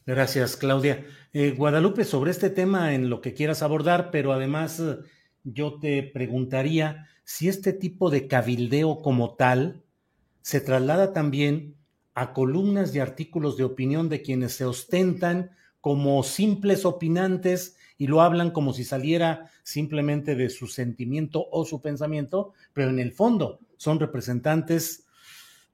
Gracias, 0.06 0.58
Claudia. 0.58 1.06
Eh, 1.34 1.52
Guadalupe, 1.52 2.04
sobre 2.04 2.32
este 2.32 2.50
tema 2.50 2.94
en 2.94 3.10
lo 3.10 3.22
que 3.22 3.34
quieras 3.34 3.62
abordar, 3.62 4.10
pero 4.12 4.34
además 4.34 4.80
eh, 4.80 4.98
yo 5.44 5.80
te 5.80 6.04
preguntaría 6.04 7.08
si 7.24 7.48
este 7.48 7.74
tipo 7.74 8.10
de 8.10 8.28
cabildeo 8.28 9.02
como 9.02 9.36
tal 9.36 9.84
se 10.42 10.62
traslada 10.62 11.14
también 11.14 11.76
a 12.16 12.34
columnas 12.34 12.94
y 12.96 13.00
artículos 13.00 13.56
de 13.56 13.64
opinión 13.64 14.10
de 14.10 14.22
quienes 14.22 14.54
se 14.54 14.66
ostentan 14.66 15.52
como 15.80 16.24
simples 16.24 16.86
opinantes 16.86 17.78
y 17.98 18.08
lo 18.08 18.22
hablan 18.22 18.52
como 18.52 18.74
si 18.74 18.84
saliera 18.84 19.50
simplemente 19.64 20.36
de 20.36 20.50
su 20.50 20.68
sentimiento 20.68 21.48
o 21.52 21.66
su 21.66 21.82
pensamiento, 21.82 22.54
pero 22.74 22.90
en 22.90 23.00
el 23.00 23.12
fondo 23.12 23.60
son 23.78 24.00
representantes 24.00 25.06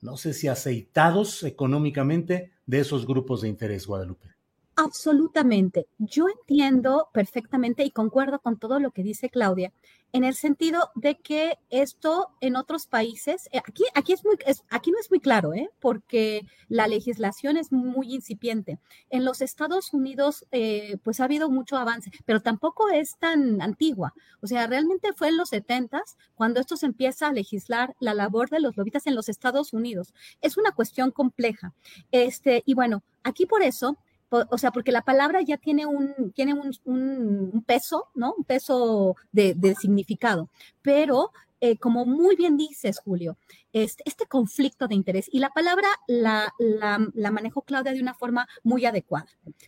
no 0.01 0.17
sé 0.17 0.33
si 0.33 0.47
aceitados 0.47 1.43
económicamente 1.43 2.51
de 2.65 2.79
esos 2.79 3.05
grupos 3.05 3.41
de 3.41 3.49
interés, 3.49 3.87
Guadalupe. 3.87 4.35
Absolutamente. 4.77 5.87
Yo 5.97 6.27
entiendo 6.27 7.07
perfectamente 7.13 7.83
y 7.85 7.91
concuerdo 7.91 8.39
con 8.39 8.59
todo 8.59 8.79
lo 8.79 8.91
que 8.91 9.03
dice 9.03 9.29
Claudia, 9.29 9.71
en 10.15 10.23
el 10.23 10.33
sentido 10.33 10.91
de 10.95 11.17
que 11.17 11.59
esto 11.69 12.29
en 12.39 12.55
otros 12.55 12.87
países, 12.87 13.49
eh, 13.51 13.57
aquí, 13.57 13.83
aquí, 13.95 14.13
es 14.13 14.23
muy, 14.23 14.37
aquí 14.69 14.91
no 14.91 14.97
es 14.97 15.11
muy 15.11 15.19
claro, 15.19 15.53
¿eh? 15.53 15.69
porque 15.81 16.47
la 16.69 16.87
legislación 16.87 17.57
es 17.57 17.73
muy 17.73 18.13
incipiente. 18.13 18.79
En 19.09 19.25
los 19.25 19.41
Estados 19.41 19.93
Unidos, 19.93 20.45
eh, 20.53 20.95
pues 21.03 21.19
ha 21.19 21.25
habido 21.25 21.49
mucho 21.49 21.75
avance, 21.75 22.11
pero 22.23 22.39
tampoco 22.39 22.87
es 22.87 23.17
tan 23.17 23.61
antigua. 23.61 24.13
O 24.39 24.47
sea, 24.47 24.67
realmente 24.67 25.11
fue 25.11 25.27
en 25.27 25.35
los 25.35 25.49
70 25.49 26.01
cuando 26.33 26.61
esto 26.61 26.77
se 26.77 26.85
empieza 26.85 27.27
a 27.27 27.33
legislar 27.33 27.93
la 27.99 28.13
labor 28.13 28.49
de 28.49 28.61
los 28.61 28.77
lobitas 28.77 29.07
en 29.07 29.15
los 29.15 29.27
Estados 29.27 29.73
Unidos. 29.73 30.13
Es 30.39 30.55
una 30.55 30.71
cuestión 30.71 31.11
compleja. 31.11 31.73
Este, 32.11 32.63
y 32.65 32.73
bueno, 32.73 33.03
aquí 33.21 33.45
por 33.45 33.63
eso 33.63 33.97
o 34.29 34.57
sea, 34.57 34.71
porque 34.71 34.91
la 34.91 35.03
palabra 35.03 35.41
ya 35.41 35.57
tiene 35.57 35.85
un, 35.85 36.31
tiene 36.33 36.53
un, 36.53 37.63
peso, 37.65 38.09
¿no? 38.15 38.33
Un 38.37 38.43
peso 38.43 39.15
de, 39.31 39.75
significado. 39.79 40.49
Pero, 40.81 41.31
eh, 41.61 41.77
como 41.77 42.05
muy 42.05 42.35
bien 42.35 42.57
dices, 42.57 42.99
Julio, 42.99 43.37
este, 43.73 44.03
este, 44.05 44.25
conflicto 44.25 44.87
de 44.87 44.95
interés, 44.95 45.29
y 45.31 45.39
la 45.39 45.49
palabra 45.49 45.87
la, 46.07 46.53
la, 46.59 46.99
la 47.13 47.31
manejó 47.31 47.61
Claudia 47.61 47.93
de 47.93 48.01
una 48.01 48.13
forma 48.13 48.47
muy 48.63 48.85
adecuada, 48.85 49.27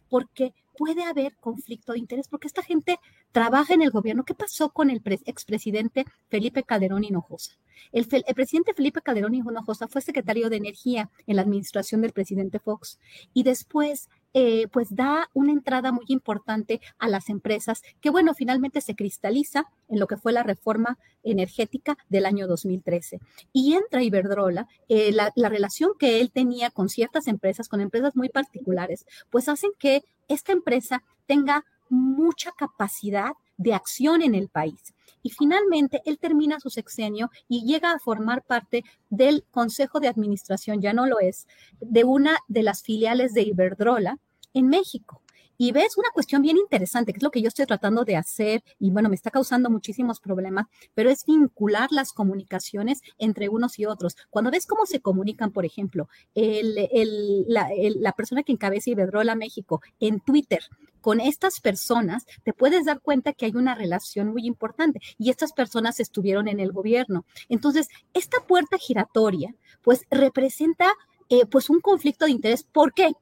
porque 0.09 0.53
puede 0.77 1.03
haber 1.03 1.35
conflicto 1.37 1.93
de 1.93 1.99
interés, 1.99 2.27
porque 2.27 2.47
esta 2.47 2.61
gente 2.61 2.99
trabaja 3.31 3.73
en 3.73 3.81
el 3.81 3.91
gobierno. 3.91 4.23
¿Qué 4.23 4.35
pasó 4.35 4.69
con 4.69 4.89
el 4.89 5.01
expresidente 5.25 6.05
Felipe 6.29 6.63
Calderón 6.63 7.03
Hinojosa? 7.03 7.53
El, 7.91 8.07
el, 8.11 8.35
presidente 8.35 8.73
Felipe 8.73 9.01
Calderón 9.01 9.35
Hinojosa 9.35 9.87
fue 9.87 10.01
secretario 10.01 10.49
de 10.49 10.57
Energía 10.57 11.09
en 11.25 11.35
la 11.35 11.41
administración 11.41 12.01
del 12.01 12.13
presidente 12.13 12.59
Fox 12.59 12.99
y 13.33 13.43
después 13.43 14.09
eh, 14.33 14.67
pues 14.71 14.95
da 14.95 15.29
una 15.33 15.51
entrada 15.51 15.91
muy 15.91 16.05
importante 16.07 16.81
a 16.99 17.07
las 17.07 17.29
empresas 17.29 17.81
que, 18.01 18.09
bueno, 18.09 18.33
finalmente 18.33 18.81
se 18.81 18.95
cristaliza 18.95 19.65
en 19.87 19.99
lo 19.99 20.07
que 20.07 20.17
fue 20.17 20.31
la 20.31 20.43
reforma 20.43 20.97
energética 21.23 21.97
del 22.09 22.25
año 22.25 22.47
2013. 22.47 23.19
Y 23.53 23.73
entra 23.73 24.03
Iberdrola, 24.03 24.67
eh, 24.89 25.11
la, 25.11 25.31
la 25.35 25.49
relación 25.49 25.91
que 25.97 26.19
él 26.19 26.31
tenía 26.31 26.69
con 26.69 26.89
ciertas 26.89 27.27
empresas, 27.27 27.69
con 27.69 27.81
empresas 27.81 28.15
muy 28.15 28.29
particulares, 28.29 29.05
pues 29.29 29.49
hacen 29.49 29.71
que 29.79 30.03
esta 30.27 30.51
empresa 30.51 31.03
tenga 31.25 31.65
mucha 31.89 32.51
capacidad 32.51 33.31
de 33.57 33.73
acción 33.73 34.21
en 34.21 34.35
el 34.35 34.49
país. 34.49 34.93
Y 35.23 35.31
finalmente 35.31 36.01
él 36.05 36.19
termina 36.19 36.59
su 36.59 36.69
sexenio 36.69 37.29
y 37.47 37.65
llega 37.65 37.91
a 37.91 37.99
formar 37.99 38.43
parte 38.43 38.83
del 39.09 39.43
Consejo 39.51 39.99
de 39.99 40.07
Administración, 40.07 40.81
ya 40.81 40.93
no 40.93 41.05
lo 41.05 41.19
es, 41.19 41.47
de 41.79 42.03
una 42.03 42.37
de 42.47 42.63
las 42.63 42.83
filiales 42.83 43.33
de 43.33 43.43
Iberdrola, 43.43 44.19
en 44.53 44.67
México. 44.67 45.21
Y 45.59 45.71
ves 45.71 45.97
una 45.97 46.09
cuestión 46.13 46.43
bien 46.43 46.57
interesante, 46.57 47.11
que 47.11 47.17
es 47.17 47.23
lo 47.23 47.31
que 47.31 47.41
yo 47.41 47.47
estoy 47.47 47.65
tratando 47.65 48.05
de 48.05 48.15
hacer, 48.15 48.63
y 48.79 48.91
bueno, 48.91 49.09
me 49.09 49.15
está 49.15 49.31
causando 49.31 49.71
muchísimos 49.71 50.19
problemas, 50.19 50.67
pero 50.93 51.09
es 51.09 51.25
vincular 51.25 51.91
las 51.91 52.13
comunicaciones 52.13 53.01
entre 53.17 53.49
unos 53.49 53.79
y 53.79 53.85
otros. 53.85 54.15
Cuando 54.29 54.51
ves 54.51 54.67
cómo 54.67 54.85
se 54.85 54.99
comunican, 54.99 55.51
por 55.51 55.65
ejemplo, 55.65 56.09
la, 56.35 58.11
persona 58.11 58.43
que 58.43 58.51
encabeza 58.51 58.91
Iberdrola 58.91 59.33
México 59.33 59.81
en 59.99 60.19
Twitter, 60.19 60.61
con 61.07 61.21
estas 61.21 61.61
personas, 61.61 62.25
te 62.43 62.51
puedes 62.51 62.83
dar 62.83 62.99
cuenta 62.99 63.31
que 63.31 63.45
hay 63.45 63.53
una 63.55 63.75
relación 63.75 64.27
muy 64.27 64.45
importante 64.45 64.99
y 65.17 65.29
estas 65.29 65.53
personas 65.53 66.01
estuvieron 66.01 66.49
en 66.49 66.59
el 66.59 66.73
gobierno. 66.73 67.23
Entonces, 67.47 67.87
esta 68.13 68.41
puerta 68.45 68.77
giratoria, 68.77 69.55
pues 69.81 70.01
representa 70.11 70.91
eh, 71.29 71.45
pues 71.45 71.69
un 71.69 71.79
conflicto 71.79 72.25
de 72.25 72.31
interés. 72.31 72.63
¿Por 72.63 72.93
qué? 72.93 73.13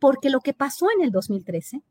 porque 0.00 0.30
lo 0.30 0.40
que 0.40 0.54
pasó 0.54 0.88
en 0.96 1.04
el 1.04 1.12
2013 1.12 1.82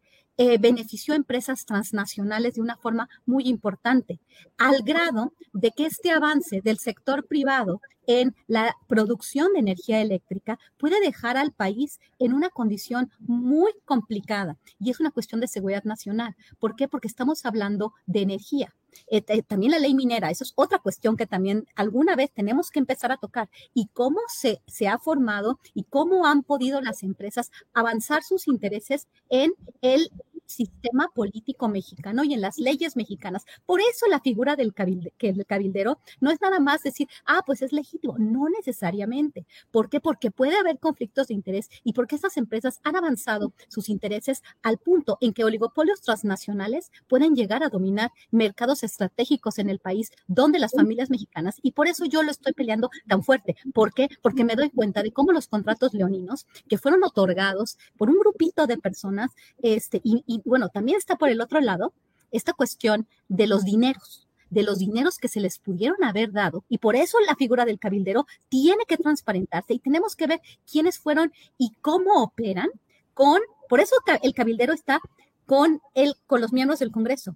eh, 0.42 0.58
benefició 0.58 1.14
a 1.14 1.18
empresas 1.18 1.66
transnacionales 1.66 2.54
de 2.54 2.62
una 2.62 2.78
forma 2.78 3.10
muy 3.26 3.50
importante, 3.50 4.22
al 4.58 4.84
grado 4.84 5.34
de 5.52 5.72
que 5.72 5.86
este 5.86 6.12
avance 6.12 6.62
del 6.62 6.78
sector 6.78 7.28
privado 7.28 7.82
en 8.08 8.34
la 8.48 8.74
producción 8.88 9.52
de 9.52 9.60
energía 9.60 10.00
eléctrica 10.00 10.58
puede 10.78 11.02
dejar 11.02 11.36
al 11.36 11.52
país 11.52 12.00
en 12.20 12.32
una 12.34 12.50
condición 12.50 13.12
muy 13.20 13.74
complicada 13.84 14.58
y 14.80 14.92
es 14.92 15.02
una 15.02 15.12
cuestión 15.12 15.42
de 15.42 15.50
seguridad 15.50 15.84
nacional. 15.84 16.38
¿Por 16.58 16.78
qué? 16.78 16.88
Porque 16.88 17.10
estamos 17.10 17.46
hablando 17.46 17.94
de 18.06 18.22
energía. 18.22 18.74
Eh, 19.08 19.22
también 19.44 19.72
la 19.72 19.80
ley 19.80 19.94
minera, 19.94 20.32
eso 20.32 20.44
es 20.44 20.54
otra 20.56 20.80
cuestión 20.80 21.18
que 21.18 21.28
también 21.28 21.68
alguna 21.76 22.16
vez 22.16 22.32
tenemos 22.32 22.72
que 22.72 22.80
empezar 22.80 23.12
a 23.12 23.18
tocar 23.18 23.50
y 23.74 23.88
cómo 23.94 24.20
se, 24.28 24.62
se 24.68 24.88
ha 24.88 24.98
formado 24.98 25.60
y 25.74 25.84
cómo 25.84 26.26
han 26.26 26.44
podido 26.44 26.82
las 26.82 27.04
empresas 27.04 27.52
avanzar 27.74 28.24
sus 28.24 28.48
intereses 28.48 29.08
en 29.30 29.52
el 29.82 30.10
sistema 30.50 31.10
político 31.14 31.70
mexicano 31.70 32.24
y 32.24 32.34
en 32.34 32.42
las 32.42 32.58
leyes 32.58 32.96
mexicanas. 32.96 33.46
Por 33.66 33.80
eso 33.82 34.08
la 34.10 34.20
figura 34.20 34.56
del, 34.56 34.74
cabildero 34.74 36.00
no 36.20 36.32
es 36.32 36.42
nada 36.42 36.60
más 36.60 36.82
decir, 36.82 37.08
ah, 37.26 37.44
pues 37.46 37.62
es 37.62 37.72
legítimo. 37.72 38.16
No 38.18 38.50
necesariamente. 38.50 39.46
¿Por 39.72 39.90
qué? 39.90 40.00
Porque 40.00 40.32
puede 40.32 40.58
haber 40.58 40.80
conflictos 40.80 41.28
de 41.28 41.36
interés 41.36 41.70
y 41.84 41.94
porque 41.94 42.16
estas 42.16 42.38
empresas 42.38 42.80
han 42.84 42.96
avanzado 42.96 43.54
sus 43.68 43.90
intereses 43.90 44.42
al 44.64 44.78
punto 44.78 45.18
en 45.22 45.34
que 45.34 45.44
oligopolios 45.44 46.02
transnacionales 46.02 46.92
pueden 47.08 47.36
llegar 47.36 47.64
a 47.64 47.70
dominar 47.70 48.12
mercados 48.32 48.84
estratégicos 48.84 49.60
en 49.60 49.70
el 49.70 49.80
país 49.80 50.12
donde 50.28 50.60
las 50.60 50.72
familias 50.72 51.10
mexicanas, 51.10 51.58
y 51.62 51.72
por 51.72 51.88
eso 51.88 52.06
yo 52.06 52.24
lo 52.24 52.32
estoy 52.32 52.54
peleando 52.54 52.90
tan 53.08 53.24
fuerte. 53.24 53.56
¿Por 53.74 53.94
qué? 53.94 54.10
Porque 54.22 54.44
me 54.44 54.56
doy 54.56 54.70
cuenta 54.70 55.04
de 55.04 55.12
cómo 55.12 55.32
los 55.32 55.48
contratos 55.48 55.94
leoninos 55.94 56.48
que 56.68 56.78
fueron 56.78 57.04
otorgados 57.04 57.78
por 57.98 58.10
un 58.10 58.18
grupito 58.18 58.68
de 58.68 58.78
personas, 58.78 59.32
este, 59.62 60.02
y 60.04 60.39
bueno, 60.46 60.70
también 60.70 60.98
está 60.98 61.16
por 61.16 61.30
el 61.30 61.42
otro 61.42 61.62
lado 61.62 61.94
esta 62.32 62.54
cuestión 62.54 63.08
de 63.28 63.48
los 63.48 63.64
dineros 63.64 64.26
de 64.50 64.64
los 64.64 64.80
dineros 64.80 65.18
que 65.18 65.28
se 65.28 65.40
les 65.40 65.60
pudieron 65.60 66.04
haber 66.04 66.32
dado. 66.32 66.64
Y 66.70 66.80
por 66.80 66.96
eso 66.96 67.20
la 67.20 67.36
figura 67.36 67.66
del 67.66 67.80
cabildero 67.80 68.26
tiene 68.50 68.86
que 68.88 68.98
transparentarse 68.98 69.74
y 69.74 69.80
tenemos 69.80 70.16
que 70.16 70.28
ver 70.28 70.42
quiénes 70.70 70.98
fueron 70.98 71.32
y 71.58 71.74
cómo 71.82 72.24
operan 72.24 72.70
con, 73.14 73.42
por 73.68 73.80
eso 73.80 73.96
el 74.24 74.34
cabildero 74.34 74.74
está 74.74 75.02
con, 75.46 75.82
el, 75.94 76.16
con 76.26 76.42
los 76.42 76.52
miembros 76.52 76.80
del 76.80 76.92
Congreso 76.92 77.36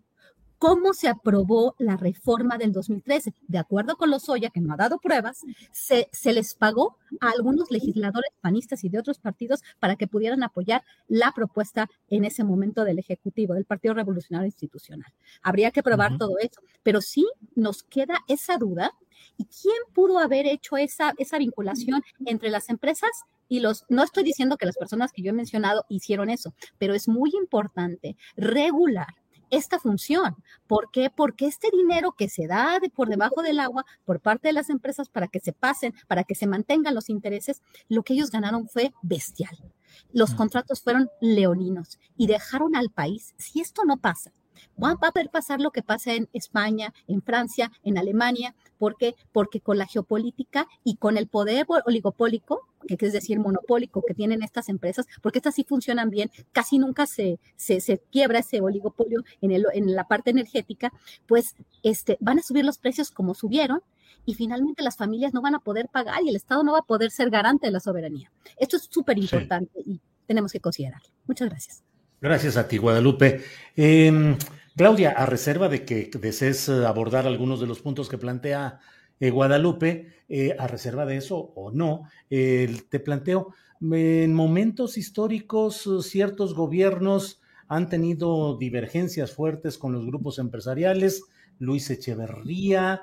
cómo 0.64 0.94
se 0.94 1.10
aprobó 1.10 1.76
la 1.78 1.98
reforma 1.98 2.58
del 2.58 2.72
2013. 2.72 3.34
De 3.50 3.58
acuerdo 3.58 3.98
con 3.98 4.10
los 4.10 4.30
Lozoya, 4.30 4.50
que 4.50 4.62
no 4.62 4.74
ha 4.74 4.78
dado 4.78 4.98
pruebas, 4.98 5.42
se, 5.74 6.08
se, 6.14 6.32
les 6.32 6.54
pagó 6.54 6.96
a 7.20 7.32
algunos 7.32 7.70
legisladores 7.70 8.32
panistas 8.40 8.82
y 8.86 8.88
de 8.88 8.98
otros 8.98 9.20
partidos 9.20 9.62
para 9.80 9.98
que 9.98 10.08
pudieran 10.08 10.42
apoyar 10.42 10.86
la 11.10 11.34
propuesta 11.34 11.90
en 12.08 12.24
ese 12.24 12.46
momento 12.46 12.86
del 12.86 12.98
Ejecutivo, 12.98 13.56
del 13.56 13.66
Partido 13.66 13.94
Revolucionario 13.94 14.46
Institucional. 14.46 15.12
Habría 15.42 15.72
que 15.72 15.84
probar 15.84 16.18
todo 16.18 16.38
eso, 16.38 16.62
pero 16.82 17.02
sí 17.02 17.28
nos 17.56 17.84
queda 17.84 18.20
esa 18.30 18.56
duda. 18.58 18.94
¿Y 19.36 19.44
quién 19.44 19.76
pudo 19.94 20.18
haber 20.18 20.46
hecho 20.46 20.78
esa, 20.78 21.14
esa 21.18 21.40
vinculación 21.40 22.04
entre 22.26 22.50
las 22.50 22.70
empresas 22.70 23.12
y 23.50 23.60
los, 23.60 23.84
no 23.90 24.02
estoy 24.02 24.24
diciendo 24.24 24.56
que 24.56 24.66
las 24.66 24.78
personas 24.78 25.12
que 25.12 25.24
yo 25.24 25.32
he 25.32 25.34
mencionado 25.34 25.84
hicieron 25.90 26.30
eso, 26.30 26.54
pero 26.78 26.94
es 26.94 27.10
muy 27.10 27.32
importante 27.36 28.16
regular 28.38 29.14
esta 29.56 29.80
función. 29.80 30.36
¿Por 30.68 30.90
qué? 30.92 31.10
Porque 31.10 31.46
este 31.46 31.70
dinero 31.72 32.14
que 32.14 32.30
se 32.30 32.48
da 32.48 32.80
de 32.80 32.90
por 32.90 33.10
debajo 33.10 33.42
del 33.42 33.60
agua 33.60 33.86
por 34.06 34.20
parte 34.20 34.48
de 34.48 34.54
las 34.54 34.70
empresas 34.70 35.10
para 35.10 35.28
que 35.28 35.40
se 35.40 35.54
pasen, 35.54 35.94
para 36.08 36.24
que 36.24 36.36
se 36.36 36.48
mantengan 36.48 36.96
los 36.96 37.10
intereses, 37.10 37.62
lo 37.88 38.04
que 38.04 38.14
ellos 38.14 38.32
ganaron 38.32 38.68
fue 38.68 38.94
bestial. 39.02 39.58
Los 40.12 40.34
contratos 40.34 40.82
fueron 40.82 41.10
leoninos 41.22 42.00
y 42.18 42.28
dejaron 42.28 42.76
al 42.76 42.90
país, 42.90 43.36
si 43.38 43.62
esto 43.62 43.86
no 43.86 43.98
pasa, 43.98 44.32
va 44.82 44.92
a 44.92 45.12
poder 45.12 45.30
pasar 45.30 45.60
lo 45.60 45.72
que 45.72 45.82
pasa 45.82 46.14
en 46.14 46.30
España, 46.34 46.94
en 47.08 47.22
Francia, 47.22 47.72
en 47.84 47.98
Alemania. 47.98 48.56
¿Por 48.78 48.98
qué? 48.98 49.16
Porque 49.32 49.62
con 49.62 49.78
la 49.78 49.86
geopolítica 49.86 50.68
y 50.84 50.96
con 50.96 51.18
el 51.18 51.28
poder 51.28 51.66
oligopólico, 51.86 52.68
que 52.88 52.98
es 53.00 53.14
decir, 53.14 53.40
monopólico 53.40 54.04
que 54.06 54.14
tienen 54.14 54.44
estas 54.44 54.70
empresas, 54.70 55.06
porque 55.22 55.40
estas 55.40 55.56
sí 55.56 55.64
funcionan 55.64 56.10
bien, 56.10 56.30
casi 56.52 56.78
nunca 56.78 57.06
se, 57.06 57.40
se, 57.56 58.02
quiebra 58.12 58.40
ese 58.40 58.62
oligopolio 58.62 59.24
en, 59.42 59.52
el, 59.52 59.66
en 59.74 59.96
la 59.96 60.08
parte 60.08 60.32
energética, 60.32 60.92
pues 61.28 61.56
este, 61.82 62.18
van 62.20 62.40
a 62.40 62.44
subir 62.44 62.66
los 62.66 62.78
precios 62.78 63.12
como 63.12 63.34
subieron 63.34 63.82
y 64.26 64.36
finalmente 64.36 64.84
las 64.84 64.98
familias 64.98 65.34
no 65.34 65.42
van 65.42 65.56
a 65.56 65.60
poder 65.60 65.90
pagar 65.90 66.24
y 66.24 66.30
el 66.30 66.36
Estado 66.36 66.64
no 66.64 66.74
va 66.74 66.80
a 66.80 66.84
poder 66.84 67.12
ser 67.12 67.30
garante 67.30 67.68
de 67.68 67.72
la 67.72 67.80
soberanía. 67.80 68.32
Esto 68.58 68.78
es 68.78 68.88
súper 68.90 69.18
importante 69.18 69.82
y 69.86 70.00
tenemos 70.26 70.52
que 70.52 70.60
considerarlo. 70.60 71.10
Muchas 71.26 71.50
gracias. 71.50 71.93
Gracias 72.24 72.56
a 72.56 72.70
ti, 72.70 72.78
Guadalupe. 72.78 73.42
Em, 73.76 74.38
Claudia, 74.78 75.12
a 75.12 75.26
reserva 75.26 75.68
de 75.68 75.84
que 75.84 76.10
desees 76.22 76.70
eh, 76.70 76.86
abordar 76.86 77.28
algunos 77.28 77.60
de 77.60 77.68
los 77.68 77.82
puntos 77.82 78.08
que 78.08 78.18
plantea 78.18 78.80
eh, 79.20 79.30
Guadalupe, 79.30 80.24
eh, 80.30 80.56
a 80.58 80.66
reserva 80.68 81.06
de 81.06 81.18
eso 81.18 81.52
o 81.54 81.72
no, 81.72 82.08
te 82.30 83.00
planteo, 83.04 83.54
en 83.82 84.34
momentos 84.34 84.98
históricos 84.98 85.90
ciertos 86.04 86.54
gobiernos 86.56 87.42
han 87.68 87.90
tenido 87.90 88.58
divergencias 88.58 89.34
fuertes 89.34 89.78
con 89.78 89.92
los 89.92 90.06
grupos 90.06 90.40
empresariales, 90.40 91.24
Luis 91.60 91.90
Echeverría, 91.90 93.02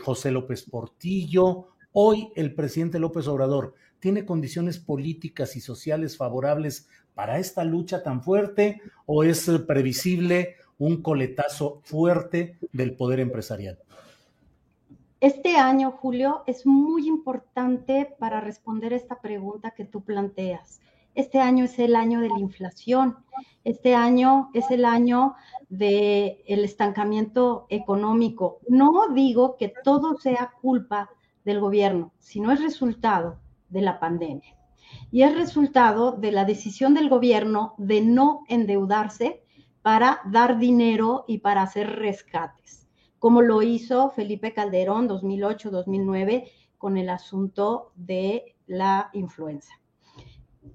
José 0.00 0.30
López 0.30 0.62
Portillo, 0.62 1.70
hoy 1.90 2.28
el 2.36 2.54
presidente 2.54 3.00
López 3.00 3.26
Obrador 3.26 3.74
tiene 3.98 4.24
condiciones 4.26 4.78
políticas 4.78 5.56
y 5.56 5.60
sociales 5.60 6.16
favorables 6.16 6.88
para 7.14 7.38
esta 7.38 7.64
lucha 7.64 8.02
tan 8.02 8.22
fuerte 8.22 8.80
o 9.06 9.24
es 9.24 9.50
previsible 9.66 10.56
un 10.78 11.02
coletazo 11.02 11.80
fuerte 11.84 12.58
del 12.72 12.96
poder 12.96 13.20
empresarial? 13.20 13.78
Este 15.20 15.56
año, 15.56 15.92
Julio, 15.92 16.42
es 16.46 16.66
muy 16.66 17.08
importante 17.08 18.14
para 18.18 18.40
responder 18.40 18.92
esta 18.92 19.20
pregunta 19.20 19.70
que 19.70 19.84
tú 19.84 20.02
planteas. 20.02 20.80
Este 21.14 21.40
año 21.40 21.64
es 21.64 21.78
el 21.78 21.96
año 21.96 22.20
de 22.20 22.28
la 22.28 22.38
inflación. 22.38 23.16
Este 23.62 23.94
año 23.94 24.50
es 24.52 24.70
el 24.70 24.84
año 24.84 25.34
del 25.68 26.38
el 26.46 26.64
estancamiento 26.64 27.66
económico. 27.70 28.58
No 28.68 29.08
digo 29.14 29.56
que 29.56 29.72
todo 29.82 30.18
sea 30.18 30.52
culpa 30.60 31.08
del 31.44 31.60
gobierno, 31.60 32.12
sino 32.18 32.52
es 32.52 32.60
resultado 32.60 33.38
de 33.70 33.80
la 33.80 34.00
pandemia 34.00 34.54
y 35.10 35.22
es 35.22 35.34
resultado 35.34 36.12
de 36.12 36.32
la 36.32 36.44
decisión 36.44 36.94
del 36.94 37.08
gobierno 37.08 37.74
de 37.78 38.00
no 38.00 38.44
endeudarse 38.48 39.42
para 39.82 40.20
dar 40.30 40.58
dinero 40.58 41.24
y 41.28 41.38
para 41.38 41.62
hacer 41.62 41.98
rescates, 41.98 42.88
como 43.18 43.42
lo 43.42 43.62
hizo 43.62 44.10
Felipe 44.10 44.52
Calderón 44.52 45.08
2008-2009 45.08 46.50
con 46.78 46.96
el 46.96 47.08
asunto 47.10 47.92
de 47.94 48.56
la 48.66 49.10
influenza. 49.12 49.72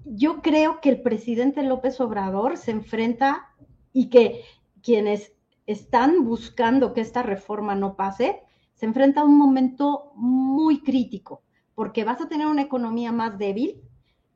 Yo 0.04 0.40
creo 0.40 0.80
que 0.80 0.90
el 0.90 1.02
presidente 1.02 1.62
López 1.62 2.00
Obrador 2.00 2.56
se 2.56 2.70
enfrenta 2.70 3.48
y 3.92 4.08
que 4.10 4.44
quienes 4.82 5.32
están 5.66 6.24
buscando 6.24 6.92
que 6.92 7.00
esta 7.00 7.22
reforma 7.22 7.74
no 7.74 7.96
pase, 7.96 8.42
se 8.74 8.86
enfrenta 8.86 9.20
a 9.20 9.24
un 9.24 9.38
momento 9.38 10.12
muy 10.14 10.80
crítico, 10.82 11.42
porque 11.74 12.04
vas 12.04 12.20
a 12.20 12.28
tener 12.28 12.46
una 12.46 12.62
economía 12.62 13.12
más 13.12 13.38
débil, 13.38 13.80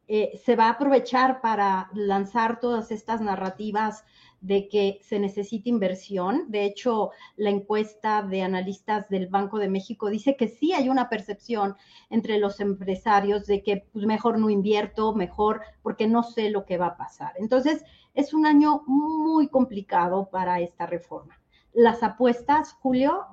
eh, 0.07 0.39
se 0.45 0.57
va 0.57 0.67
a 0.67 0.71
aprovechar 0.71 1.41
para 1.41 1.89
lanzar 1.95 2.61
todas 2.61 2.91
estas 2.91 3.21
narrativas 3.21 4.05
de 4.45 4.69
que 4.69 4.99
se 5.03 5.19
necesita 5.19 5.71
inversión. 5.71 6.45
De 6.49 6.67
hecho, 6.67 7.13
la 7.37 7.49
encuesta 7.49 8.23
de 8.23 8.43
analistas 8.43 9.09
del 9.09 9.29
Banco 9.29 9.59
de 9.59 9.71
México 9.71 10.11
dice 10.11 10.37
que 10.37 10.49
sí 10.49 10.75
hay 10.75 10.91
una 10.91 11.09
percepción 11.09 11.77
entre 12.11 12.39
los 12.39 12.61
empresarios 12.61 13.47
de 13.47 13.63
que 13.63 13.87
pues, 13.91 14.05
mejor 14.05 14.39
no 14.39 14.51
invierto, 14.51 15.15
mejor 15.15 15.63
porque 15.83 16.07
no 16.07 16.23
sé 16.23 16.51
lo 16.51 16.67
que 16.67 16.77
va 16.77 16.89
a 16.89 16.97
pasar. 16.99 17.33
Entonces, 17.39 17.85
es 18.13 18.35
un 18.35 18.45
año 18.45 18.83
muy 18.87 19.49
complicado 19.49 20.29
para 20.31 20.61
esta 20.61 20.85
reforma. 20.85 21.41
Las 21.73 22.03
apuestas, 22.03 22.75
Julio, 22.75 23.25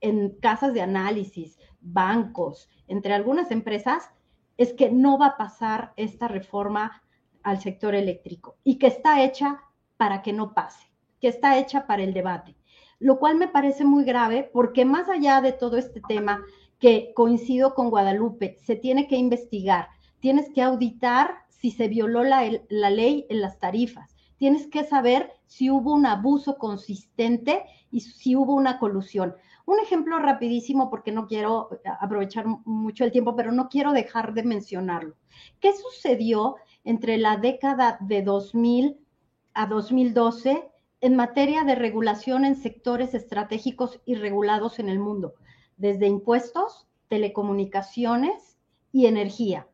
en 0.00 0.38
casas 0.38 0.72
de 0.72 0.82
análisis, 0.82 1.58
bancos, 1.80 2.68
entre 2.86 3.12
algunas 3.12 3.50
empresas, 3.50 4.13
es 4.56 4.72
que 4.72 4.90
no 4.90 5.18
va 5.18 5.26
a 5.26 5.36
pasar 5.36 5.92
esta 5.96 6.28
reforma 6.28 7.02
al 7.42 7.60
sector 7.60 7.94
eléctrico 7.94 8.56
y 8.64 8.78
que 8.78 8.86
está 8.86 9.22
hecha 9.22 9.62
para 9.96 10.22
que 10.22 10.32
no 10.32 10.54
pase, 10.54 10.90
que 11.20 11.28
está 11.28 11.58
hecha 11.58 11.86
para 11.86 12.02
el 12.02 12.14
debate, 12.14 12.56
lo 12.98 13.18
cual 13.18 13.36
me 13.36 13.48
parece 13.48 13.84
muy 13.84 14.04
grave 14.04 14.50
porque 14.52 14.84
más 14.84 15.08
allá 15.08 15.40
de 15.40 15.52
todo 15.52 15.76
este 15.76 16.00
tema 16.00 16.42
que 16.78 17.12
coincido 17.14 17.74
con 17.74 17.90
Guadalupe, 17.90 18.56
se 18.62 18.76
tiene 18.76 19.08
que 19.08 19.16
investigar, 19.16 19.88
tienes 20.20 20.50
que 20.52 20.62
auditar 20.62 21.36
si 21.48 21.70
se 21.70 21.88
violó 21.88 22.24
la, 22.24 22.42
la 22.68 22.90
ley 22.90 23.26
en 23.30 23.40
las 23.40 23.58
tarifas, 23.58 24.14
tienes 24.36 24.66
que 24.66 24.84
saber 24.84 25.32
si 25.46 25.70
hubo 25.70 25.94
un 25.94 26.06
abuso 26.06 26.58
consistente 26.58 27.62
y 27.90 28.00
si 28.00 28.36
hubo 28.36 28.54
una 28.54 28.78
colusión. 28.78 29.34
Un 29.66 29.80
ejemplo 29.80 30.18
rapidísimo, 30.18 30.90
porque 30.90 31.12
no 31.12 31.26
quiero 31.26 31.70
eh, 31.72 31.88
aprovechar 32.00 32.46
mucho 32.64 33.04
el 33.04 33.12
tiempo, 33.12 33.34
pero 33.34 33.50
no 33.52 33.68
quiero 33.68 33.92
dejar 33.92 34.34
de 34.34 34.42
mencionarlo. 34.42 35.14
¿Qué 35.60 35.72
sucedió 35.72 36.56
entre 36.84 37.16
la 37.16 37.38
década 37.38 37.96
de 38.00 38.22
2000 38.22 38.98
a 39.54 39.66
2012 39.66 40.70
en 41.00 41.16
materia 41.16 41.64
de 41.64 41.74
regulación 41.74 42.44
en 42.44 42.56
sectores 42.56 43.14
estratégicos 43.14 44.00
y 44.04 44.16
regulados 44.16 44.78
en 44.78 44.88
el 44.88 44.98
mundo, 44.98 45.34
desde 45.76 46.06
impuestos, 46.06 46.86
telecomunicaciones 47.08 48.58
y 48.92 49.06
energía? 49.06 49.66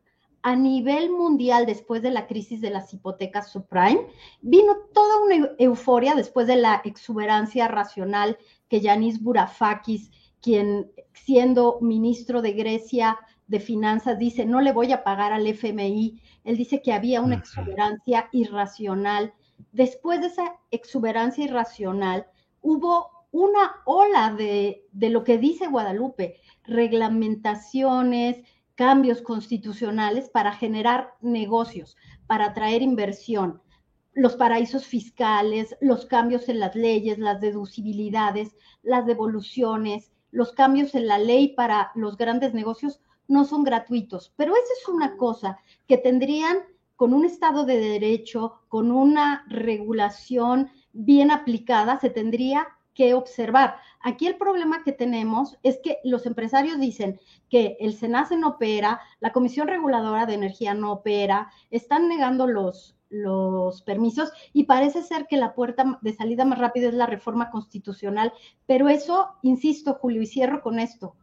a 0.43 0.55
nivel 0.55 1.11
mundial 1.11 1.65
después 1.65 2.01
de 2.01 2.11
la 2.11 2.27
crisis 2.27 2.61
de 2.61 2.71
las 2.71 2.93
hipotecas 2.93 3.51
subprime, 3.51 4.07
vino 4.41 4.75
toda 4.93 5.17
una 5.23 5.51
euforia 5.59 6.15
después 6.15 6.47
de 6.47 6.55
la 6.55 6.81
exuberancia 6.83 7.67
racional 7.67 8.37
que 8.71 8.79
Yanis 8.79 9.21
Bourafakis, 9.21 10.09
quien 10.41 10.89
siendo 11.11 11.79
ministro 11.81 12.41
de 12.41 12.53
Grecia 12.53 13.19
de 13.47 13.59
Finanzas 13.59 14.17
dice, 14.17 14.45
no 14.45 14.61
le 14.61 14.71
voy 14.71 14.93
a 14.93 15.03
pagar 15.03 15.33
al 15.33 15.45
FMI. 15.45 16.21
Él 16.45 16.55
dice 16.55 16.81
que 16.81 16.93
había 16.93 17.19
una 17.19 17.35
exuberancia 17.35 18.29
irracional. 18.31 19.33
Después 19.73 20.21
de 20.21 20.27
esa 20.27 20.55
exuberancia 20.71 21.43
irracional, 21.43 22.27
hubo 22.61 23.09
una 23.31 23.73
ola 23.83 24.33
de, 24.33 24.87
de 24.93 25.09
lo 25.09 25.25
que 25.25 25.37
dice 25.37 25.67
Guadalupe, 25.67 26.37
reglamentaciones, 26.63 28.37
cambios 28.75 29.21
constitucionales 29.21 30.29
para 30.29 30.53
generar 30.53 31.15
negocios, 31.19 31.97
para 32.25 32.45
atraer 32.45 32.81
inversión 32.81 33.61
los 34.13 34.35
paraísos 34.35 34.85
fiscales, 34.85 35.75
los 35.79 36.05
cambios 36.05 36.49
en 36.49 36.59
las 36.59 36.75
leyes, 36.75 37.17
las 37.17 37.39
deducibilidades, 37.39 38.55
las 38.83 39.05
devoluciones, 39.05 40.11
los 40.31 40.51
cambios 40.53 40.95
en 40.95 41.07
la 41.07 41.17
ley 41.17 41.49
para 41.49 41.91
los 41.95 42.17
grandes 42.17 42.53
negocios 42.53 42.99
no 43.27 43.45
son 43.45 43.63
gratuitos. 43.63 44.33
Pero 44.35 44.53
esa 44.53 44.73
es 44.81 44.87
una 44.87 45.15
cosa 45.17 45.59
que 45.87 45.97
tendrían 45.97 46.59
con 46.95 47.13
un 47.13 47.25
Estado 47.25 47.65
de 47.65 47.79
Derecho, 47.79 48.61
con 48.67 48.91
una 48.91 49.45
regulación 49.47 50.69
bien 50.93 51.31
aplicada, 51.31 51.99
se 51.99 52.09
tendría 52.09 52.67
que 52.93 53.13
observar. 53.13 53.77
Aquí 54.01 54.27
el 54.27 54.37
problema 54.37 54.83
que 54.83 54.91
tenemos 54.91 55.57
es 55.63 55.79
que 55.81 55.99
los 56.03 56.25
empresarios 56.25 56.79
dicen 56.79 57.19
que 57.49 57.77
el 57.79 57.93
SENACE 57.93 58.37
no 58.37 58.49
opera, 58.49 58.99
la 59.19 59.31
Comisión 59.31 59.67
Reguladora 59.67 60.25
de 60.25 60.33
Energía 60.33 60.73
no 60.73 60.91
opera, 60.91 61.51
están 61.69 62.07
negando 62.07 62.47
los, 62.47 62.95
los 63.11 63.81
permisos 63.81 64.31
y 64.53 64.63
parece 64.63 65.03
ser 65.03 65.27
que 65.27 65.37
la 65.37 65.53
puerta 65.53 65.99
de 66.01 66.13
salida 66.13 66.45
más 66.45 66.57
rápida 66.57 66.87
es 66.87 66.93
la 66.93 67.05
reforma 67.05 67.51
constitucional, 67.51 68.33
pero 68.65 68.89
eso, 68.89 69.27
insisto, 69.43 69.95
Julio, 69.95 70.21
y 70.21 70.25
cierro 70.25 70.61
con 70.61 70.79
esto. 70.79 71.15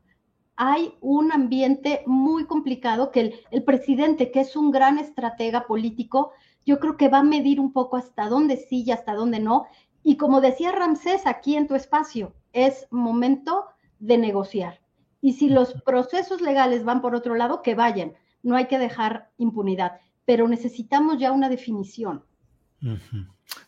Hay 0.55 0.95
un 1.01 1.33
ambiente 1.33 2.03
muy 2.07 2.45
complicado 2.45 3.11
que 3.11 3.21
el, 3.21 3.35
el 3.51 3.65
presidente, 3.65 4.31
que 4.31 4.41
es 4.41 4.55
un 4.55 4.71
gran 4.71 4.99
estratega 4.99 5.67
político, 5.67 6.33
yo 6.67 6.79
creo 6.79 6.97
que 6.97 7.09
va 7.09 7.19
a 7.19 7.25
medir 7.25 7.59
un 7.59 7.73
poco 7.73 7.97
hasta 7.97 8.29
dónde 8.29 8.57
sí 8.57 8.85
y 8.87 8.91
hasta 8.91 9.15
dónde 9.15 9.41
no. 9.41 9.67
Y 10.03 10.17
como 10.17 10.41
decía 10.41 10.73
Ramsés 10.73 11.27
aquí 11.27 11.57
en 11.57 11.69
tu 11.69 11.75
espacio, 11.75 12.35
es 12.53 12.87
momento 12.91 13.67
de 13.99 14.19
negociar. 14.19 14.81
Y 15.21 15.35
si 15.35 15.49
los 15.49 15.73
procesos 15.83 16.41
legales 16.43 16.85
van 16.85 17.01
por 17.01 17.15
otro 17.15 17.35
lado, 17.35 17.63
que 17.63 17.75
vayan. 17.75 18.15
No 18.43 18.57
hay 18.57 18.67
que 18.67 18.79
dejar 18.79 19.31
impunidad 19.39 20.01
pero 20.29 20.47
necesitamos 20.47 21.19
ya 21.19 21.33
una 21.33 21.49
definición. 21.49 22.23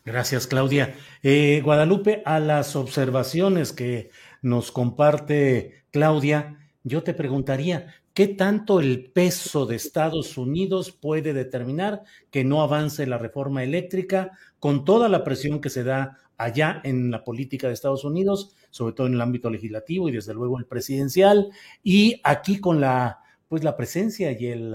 Gracias, 0.05 0.45
Claudia. 0.45 0.93
Eh, 1.23 1.59
Guadalupe, 1.65 2.21
a 2.23 2.39
las 2.39 2.75
observaciones 2.75 3.73
que 3.73 4.11
nos 4.43 4.71
comparte 4.71 5.85
Claudia, 5.89 6.59
yo 6.83 7.01
te 7.01 7.15
preguntaría, 7.15 7.95
¿qué 8.13 8.27
tanto 8.27 8.79
el 8.79 9.11
peso 9.11 9.65
de 9.65 9.75
Estados 9.75 10.37
Unidos 10.37 10.91
puede 10.91 11.33
determinar 11.33 12.03
que 12.29 12.43
no 12.43 12.61
avance 12.61 13.07
la 13.07 13.17
reforma 13.17 13.63
eléctrica 13.63 14.37
con 14.59 14.85
toda 14.85 15.09
la 15.09 15.23
presión 15.23 15.61
que 15.61 15.71
se 15.71 15.83
da 15.83 16.19
allá 16.37 16.79
en 16.83 17.09
la 17.09 17.23
política 17.23 17.69
de 17.69 17.73
Estados 17.73 18.03
Unidos, 18.03 18.55
sobre 18.69 18.93
todo 18.93 19.07
en 19.07 19.15
el 19.15 19.21
ámbito 19.21 19.49
legislativo 19.49 20.09
y 20.09 20.11
desde 20.11 20.35
luego 20.35 20.59
el 20.59 20.67
presidencial, 20.67 21.49
y 21.81 22.21
aquí 22.23 22.59
con 22.59 22.79
la 22.79 23.17
pues 23.47 23.65
la 23.65 23.75
presencia 23.75 24.31
y 24.31 24.45
el 24.45 24.73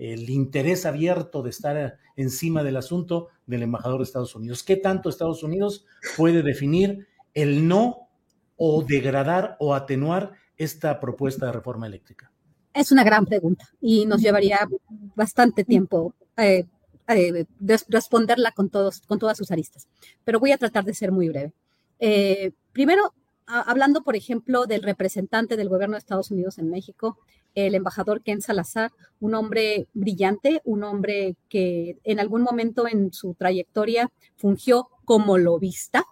el 0.00 0.30
interés 0.30 0.86
abierto 0.86 1.42
de 1.42 1.50
estar 1.50 1.98
encima 2.16 2.64
del 2.64 2.78
asunto 2.78 3.28
del 3.46 3.64
embajador 3.64 3.98
de 3.98 4.04
Estados 4.04 4.34
Unidos. 4.34 4.62
¿Qué 4.62 4.76
tanto 4.76 5.10
Estados 5.10 5.42
Unidos 5.42 5.84
puede 6.16 6.42
definir 6.42 7.06
el 7.34 7.68
no 7.68 8.08
o 8.56 8.82
degradar 8.82 9.56
o 9.60 9.74
atenuar 9.74 10.32
esta 10.56 11.00
propuesta 11.00 11.46
de 11.46 11.52
reforma 11.52 11.86
eléctrica? 11.86 12.32
Es 12.72 12.90
una 12.92 13.04
gran 13.04 13.26
pregunta 13.26 13.68
y 13.78 14.06
nos 14.06 14.22
llevaría 14.22 14.66
bastante 15.14 15.64
tiempo 15.64 16.14
eh, 16.38 16.64
eh, 17.06 17.44
responderla 17.88 18.52
con, 18.52 18.70
todos, 18.70 19.02
con 19.02 19.18
todas 19.18 19.36
sus 19.36 19.50
aristas, 19.50 19.86
pero 20.24 20.40
voy 20.40 20.52
a 20.52 20.58
tratar 20.58 20.84
de 20.84 20.94
ser 20.94 21.12
muy 21.12 21.28
breve. 21.28 21.52
Eh, 21.98 22.52
primero, 22.72 23.12
hablando, 23.46 24.02
por 24.02 24.16
ejemplo, 24.16 24.64
del 24.64 24.82
representante 24.82 25.58
del 25.58 25.68
gobierno 25.68 25.96
de 25.96 25.98
Estados 25.98 26.30
Unidos 26.30 26.56
en 26.56 26.70
México, 26.70 27.18
el 27.54 27.74
embajador 27.74 28.22
Ken 28.22 28.40
Salazar, 28.40 28.92
un 29.20 29.34
hombre 29.34 29.88
brillante, 29.92 30.60
un 30.64 30.84
hombre 30.84 31.36
que 31.48 31.98
en 32.04 32.20
algún 32.20 32.42
momento 32.42 32.86
en 32.88 33.12
su 33.12 33.34
trayectoria 33.34 34.10
fungió 34.36 34.88
como 35.04 35.38
lobista 35.38 36.04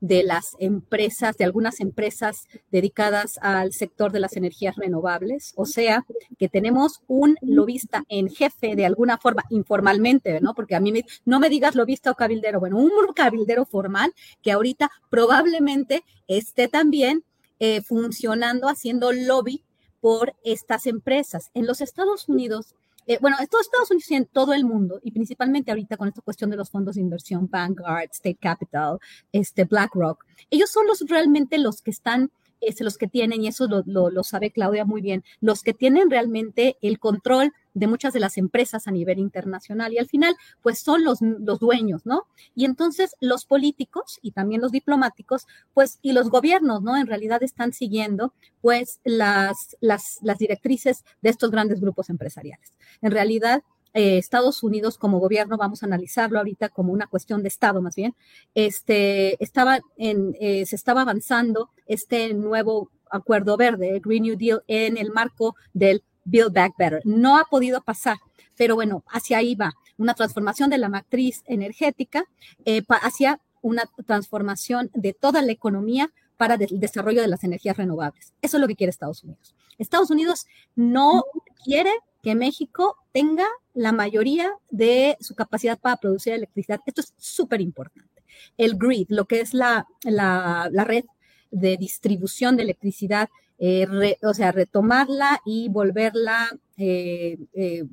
de 0.00 0.22
las 0.22 0.56
empresas, 0.58 1.36
de 1.36 1.44
algunas 1.44 1.80
empresas 1.80 2.46
dedicadas 2.70 3.38
al 3.42 3.72
sector 3.72 4.12
de 4.12 4.20
las 4.20 4.36
energías 4.36 4.76
renovables. 4.76 5.52
O 5.56 5.66
sea, 5.66 6.06
que 6.38 6.48
tenemos 6.48 7.02
un 7.08 7.36
lobista 7.42 8.04
en 8.08 8.28
jefe 8.28 8.76
de 8.76 8.86
alguna 8.86 9.18
forma, 9.18 9.44
informalmente, 9.50 10.40
¿no? 10.40 10.54
Porque 10.54 10.76
a 10.76 10.80
mí 10.80 10.92
no 11.24 11.40
me 11.40 11.48
digas 11.48 11.74
lobista 11.74 12.10
o 12.10 12.14
cabildero, 12.14 12.60
bueno, 12.60 12.78
un 12.78 12.92
cabildero 13.14 13.64
formal 13.64 14.12
que 14.42 14.52
ahorita 14.52 14.90
probablemente 15.10 16.04
esté 16.28 16.68
también 16.68 17.24
eh, 17.58 17.82
funcionando, 17.82 18.68
haciendo 18.68 19.12
lobby 19.12 19.64
por 20.08 20.34
estas 20.42 20.86
empresas. 20.86 21.50
En 21.52 21.66
los 21.66 21.82
Estados 21.82 22.30
Unidos, 22.30 22.74
eh, 23.06 23.18
bueno, 23.20 23.36
en 23.40 23.46
todos 23.46 23.66
Estados 23.66 23.90
Unidos 23.90 24.10
y 24.10 24.14
en 24.14 24.24
todo 24.24 24.54
el 24.54 24.64
mundo, 24.64 25.00
y 25.02 25.10
principalmente 25.10 25.70
ahorita 25.70 25.98
con 25.98 26.08
esta 26.08 26.22
cuestión 26.22 26.48
de 26.48 26.56
los 26.56 26.70
fondos 26.70 26.94
de 26.94 27.02
inversión, 27.02 27.46
Vanguard, 27.50 28.08
State 28.10 28.38
Capital, 28.40 28.98
este, 29.32 29.66
BlackRock, 29.66 30.24
ellos 30.48 30.70
son 30.70 30.86
los 30.86 31.00
realmente 31.00 31.58
los 31.58 31.82
que 31.82 31.90
están 31.90 32.30
es 32.60 32.80
los 32.80 32.98
que 32.98 33.08
tienen, 33.08 33.42
y 33.42 33.48
eso 33.48 33.66
lo, 33.68 34.22
sabe 34.22 34.50
Claudia 34.50 34.84
muy 34.84 35.00
bien, 35.00 35.24
los 35.40 35.62
que 35.62 35.74
tienen 35.74 36.10
realmente 36.10 36.76
el 36.82 36.98
control 36.98 37.52
de 37.74 37.86
muchas 37.86 38.12
de 38.12 38.20
las 38.20 38.38
empresas 38.38 38.88
a 38.88 38.90
nivel 38.90 39.18
internacional 39.18 39.92
y 39.92 39.98
al 39.98 40.08
final 40.08 40.34
pues 40.62 40.80
son 40.80 41.04
los, 41.04 41.20
los 41.20 41.60
dueños, 41.60 42.06
¿no? 42.06 42.24
Y 42.54 42.64
entonces 42.64 43.14
los 43.20 43.44
políticos 43.44 44.18
y 44.20 44.32
también 44.32 44.60
los 44.60 44.72
diplomáticos 44.72 45.46
pues 45.74 45.98
y 46.02 46.12
los 46.12 46.28
gobiernos, 46.28 46.82
¿no? 46.82 46.96
En 46.96 47.06
realidad 47.06 47.42
están 47.42 47.72
siguiendo 47.72 48.34
pues 48.60 49.00
las, 49.04 49.76
las, 49.80 50.18
las 50.22 50.38
directrices 50.38 51.04
de 51.22 51.30
estos 51.30 51.50
grandes 51.50 51.80
grupos 51.80 52.10
empresariales. 52.10 52.72
En 53.00 53.12
realidad 53.12 53.62
eh, 53.94 54.18
Estados 54.18 54.62
Unidos 54.62 54.98
como 54.98 55.18
gobierno, 55.18 55.56
vamos 55.56 55.82
a 55.82 55.86
analizarlo 55.86 56.38
ahorita 56.38 56.68
como 56.68 56.92
una 56.92 57.06
cuestión 57.06 57.42
de 57.42 57.48
Estado 57.48 57.80
más 57.82 57.94
bien, 57.94 58.14
este, 58.54 59.42
estaba 59.42 59.80
en, 59.96 60.36
eh, 60.40 60.66
se 60.66 60.76
estaba 60.76 61.02
avanzando 61.02 61.70
este 61.86 62.34
nuevo 62.34 62.90
acuerdo 63.10 63.56
verde, 63.56 64.00
Green 64.04 64.24
New 64.24 64.36
Deal, 64.36 64.62
en 64.66 64.96
el 64.96 65.10
marco 65.10 65.56
del 65.72 66.02
Build 66.24 66.52
Back 66.52 66.74
Better. 66.78 67.02
No 67.04 67.38
ha 67.38 67.44
podido 67.44 67.80
pasar, 67.82 68.18
pero 68.56 68.74
bueno, 68.74 69.04
hacia 69.08 69.38
ahí 69.38 69.54
va, 69.54 69.72
una 69.96 70.14
transformación 70.14 70.70
de 70.70 70.78
la 70.78 70.88
matriz 70.88 71.42
energética 71.46 72.24
eh, 72.64 72.82
hacia 73.02 73.40
una 73.62 73.84
transformación 74.06 74.90
de 74.94 75.12
toda 75.12 75.42
la 75.42 75.52
economía 75.52 76.12
para 76.36 76.54
el 76.54 76.78
desarrollo 76.78 77.20
de 77.20 77.28
las 77.28 77.42
energías 77.44 77.76
renovables. 77.76 78.32
Eso 78.40 78.56
es 78.56 78.60
lo 78.60 78.68
que 78.68 78.76
quiere 78.76 78.90
Estados 78.90 79.24
Unidos. 79.24 79.54
Estados 79.78 80.10
Unidos 80.10 80.46
no 80.76 81.24
quiere 81.64 81.92
México 82.34 82.96
tenga 83.12 83.46
la 83.74 83.92
mayoría 83.92 84.52
de 84.70 85.16
su 85.20 85.34
capacidad 85.34 85.78
para 85.78 85.96
producir 85.96 86.32
electricidad. 86.32 86.80
Esto 86.86 87.00
es 87.00 87.14
súper 87.16 87.60
importante. 87.60 88.22
El 88.56 88.76
grid, 88.76 89.06
lo 89.10 89.26
que 89.26 89.40
es 89.40 89.54
la, 89.54 89.86
la, 90.04 90.68
red 90.84 91.04
de 91.50 91.76
distribución 91.76 92.56
de 92.56 92.64
electricidad, 92.64 93.28
eh, 93.58 93.86
o 94.22 94.34
sea, 94.34 94.52
retomarla 94.52 95.40
y 95.44 95.68
volverla, 95.68 96.50
eh, 96.76 97.38
eh, 97.54 97.84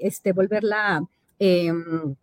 este, 0.00 0.32
volverla 0.32 1.02
em, 1.38 2.14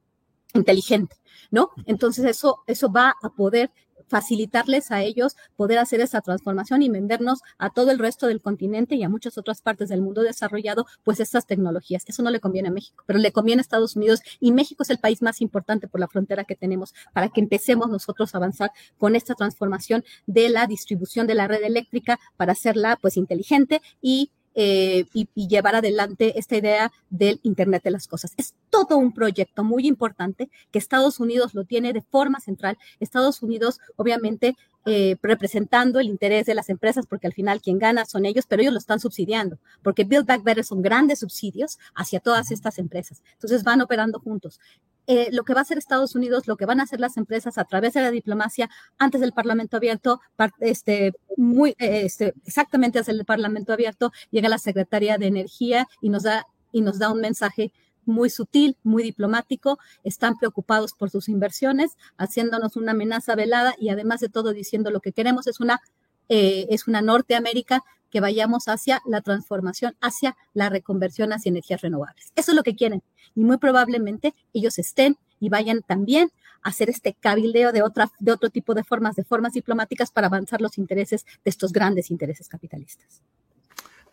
inteligente, 0.53 1.15
¿no? 1.49 1.71
Entonces 1.85 2.25
eso, 2.25 2.63
eso 2.67 2.91
va 2.91 3.15
a 3.21 3.29
poder 3.29 3.71
facilitarles 4.11 4.91
a 4.91 5.01
ellos 5.01 5.37
poder 5.55 5.79
hacer 5.79 6.01
esa 6.01 6.19
transformación 6.19 6.81
y 6.81 6.89
vendernos 6.89 7.39
a 7.57 7.69
todo 7.69 7.91
el 7.91 7.97
resto 7.97 8.27
del 8.27 8.41
continente 8.41 8.95
y 8.95 9.03
a 9.03 9.09
muchas 9.09 9.37
otras 9.37 9.61
partes 9.61 9.87
del 9.87 10.01
mundo 10.01 10.21
desarrollado, 10.21 10.85
pues 11.03 11.21
estas 11.21 11.47
tecnologías. 11.47 12.03
Eso 12.05 12.21
no 12.21 12.29
le 12.29 12.41
conviene 12.41 12.67
a 12.67 12.71
México, 12.71 13.03
pero 13.07 13.19
le 13.19 13.31
conviene 13.31 13.61
a 13.61 13.63
Estados 13.63 13.95
Unidos 13.95 14.19
y 14.41 14.51
México 14.51 14.83
es 14.83 14.89
el 14.89 14.99
país 14.99 15.21
más 15.21 15.39
importante 15.39 15.87
por 15.87 16.01
la 16.01 16.09
frontera 16.09 16.43
que 16.43 16.57
tenemos 16.57 16.93
para 17.13 17.29
que 17.29 17.39
empecemos 17.39 17.89
nosotros 17.89 18.35
a 18.35 18.37
avanzar 18.37 18.71
con 18.97 19.15
esta 19.15 19.33
transformación 19.33 20.03
de 20.27 20.49
la 20.49 20.67
distribución 20.67 21.25
de 21.25 21.35
la 21.35 21.47
red 21.47 21.63
eléctrica 21.63 22.19
para 22.35 22.51
hacerla 22.51 22.99
pues 23.01 23.15
inteligente 23.15 23.81
y 24.01 24.31
eh, 24.53 25.05
y, 25.13 25.27
llevar 25.47 25.75
adelante 25.75 26.37
esta 26.37 26.57
idea 26.57 26.91
del 27.09 27.39
Internet 27.43 27.83
de 27.83 27.91
las 27.91 28.07
Cosas. 28.07 28.33
Es 28.37 28.55
todo 28.69 28.97
un 28.97 29.13
proyecto 29.13 29.63
muy 29.63 29.87
importante 29.87 30.49
que 30.71 30.79
Estados 30.79 31.19
Unidos 31.19 31.53
lo 31.53 31.65
tiene 31.65 31.93
de 31.93 32.01
forma 32.01 32.39
central. 32.39 32.77
Estados 32.99 33.41
Unidos, 33.41 33.79
obviamente, 33.95 34.55
eh, 34.85 35.15
representando 35.21 35.99
el 35.99 36.07
interés 36.07 36.45
de 36.45 36.55
las 36.55 36.69
empresas, 36.69 37.05
porque 37.05 37.27
al 37.27 37.33
final 37.33 37.61
quien 37.61 37.79
gana 37.79 38.05
son 38.05 38.25
ellos, 38.25 38.45
pero 38.47 38.61
ellos 38.61 38.73
lo 38.73 38.79
están 38.79 38.99
subsidiando, 38.99 39.59
porque 39.83 40.05
Build 40.05 40.25
Back 40.25 40.43
Better 40.43 40.63
son 40.63 40.81
grandes 40.81 41.19
subsidios 41.19 41.77
hacia 41.93 42.19
todas 42.19 42.51
estas 42.51 42.79
empresas. 42.79 43.21
Entonces 43.33 43.63
van 43.63 43.81
operando 43.81 44.19
juntos. 44.19 44.59
Eh, 45.07 45.29
lo 45.31 45.43
que 45.43 45.53
va 45.53 45.59
a 45.59 45.63
hacer 45.63 45.77
Estados 45.77 46.15
Unidos, 46.15 46.47
lo 46.47 46.57
que 46.57 46.65
van 46.65 46.79
a 46.79 46.83
hacer 46.83 46.99
las 46.99 47.17
empresas 47.17 47.57
a 47.57 47.65
través 47.65 47.93
de 47.93 48.01
la 48.01 48.11
diplomacia 48.11 48.69
antes 48.97 49.19
del 49.21 49.33
Parlamento 49.33 49.77
abierto, 49.77 50.21
este, 50.59 51.13
muy, 51.37 51.71
eh, 51.79 52.03
este, 52.05 52.33
exactamente 52.45 52.99
hacia 52.99 53.13
el 53.13 53.25
Parlamento 53.25 53.73
abierto, 53.73 54.11
llega 54.29 54.47
la 54.47 54.59
Secretaría 54.59 55.17
de 55.17 55.27
Energía 55.27 55.87
y 56.01 56.09
nos 56.09 56.23
da, 56.23 56.45
y 56.71 56.81
nos 56.81 56.99
da 56.99 57.11
un 57.11 57.19
mensaje 57.19 57.73
muy 58.05 58.29
sutil, 58.29 58.77
muy 58.83 59.03
diplomático, 59.03 59.79
están 60.03 60.37
preocupados 60.37 60.93
por 60.93 61.09
sus 61.09 61.29
inversiones, 61.29 61.97
haciéndonos 62.17 62.75
una 62.75 62.91
amenaza 62.91 63.35
velada 63.35 63.75
y 63.79 63.89
además 63.89 64.19
de 64.19 64.29
todo 64.29 64.53
diciendo 64.53 64.91
lo 64.91 65.01
que 65.01 65.13
queremos 65.13 65.47
es 65.47 65.59
una, 65.59 65.81
eh, 66.29 66.67
es 66.69 66.87
una 66.87 67.01
Norteamérica 67.01 67.83
que 68.11 68.19
vayamos 68.19 68.67
hacia 68.67 69.01
la 69.05 69.21
transformación, 69.21 69.95
hacia 70.01 70.35
la 70.53 70.69
reconversión 70.69 71.33
hacia 71.33 71.49
energías 71.49 71.81
renovables. 71.81 72.31
Eso 72.35 72.51
es 72.51 72.55
lo 72.55 72.63
que 72.63 72.75
quieren 72.75 73.01
y 73.35 73.43
muy 73.43 73.57
probablemente 73.57 74.33
ellos 74.53 74.77
estén 74.77 75.17
y 75.39 75.49
vayan 75.49 75.81
también 75.81 76.31
a 76.61 76.69
hacer 76.69 76.89
este 76.89 77.15
cabildeo 77.19 77.71
de, 77.71 77.81
otra, 77.81 78.11
de 78.19 78.31
otro 78.31 78.49
tipo 78.49 78.73
de 78.73 78.83
formas, 78.83 79.15
de 79.15 79.23
formas 79.23 79.53
diplomáticas 79.53 80.11
para 80.11 80.27
avanzar 80.27 80.61
los 80.61 80.77
intereses 80.77 81.25
de 81.43 81.49
estos 81.49 81.71
grandes 81.71 82.11
intereses 82.11 82.47
capitalistas. 82.47 83.21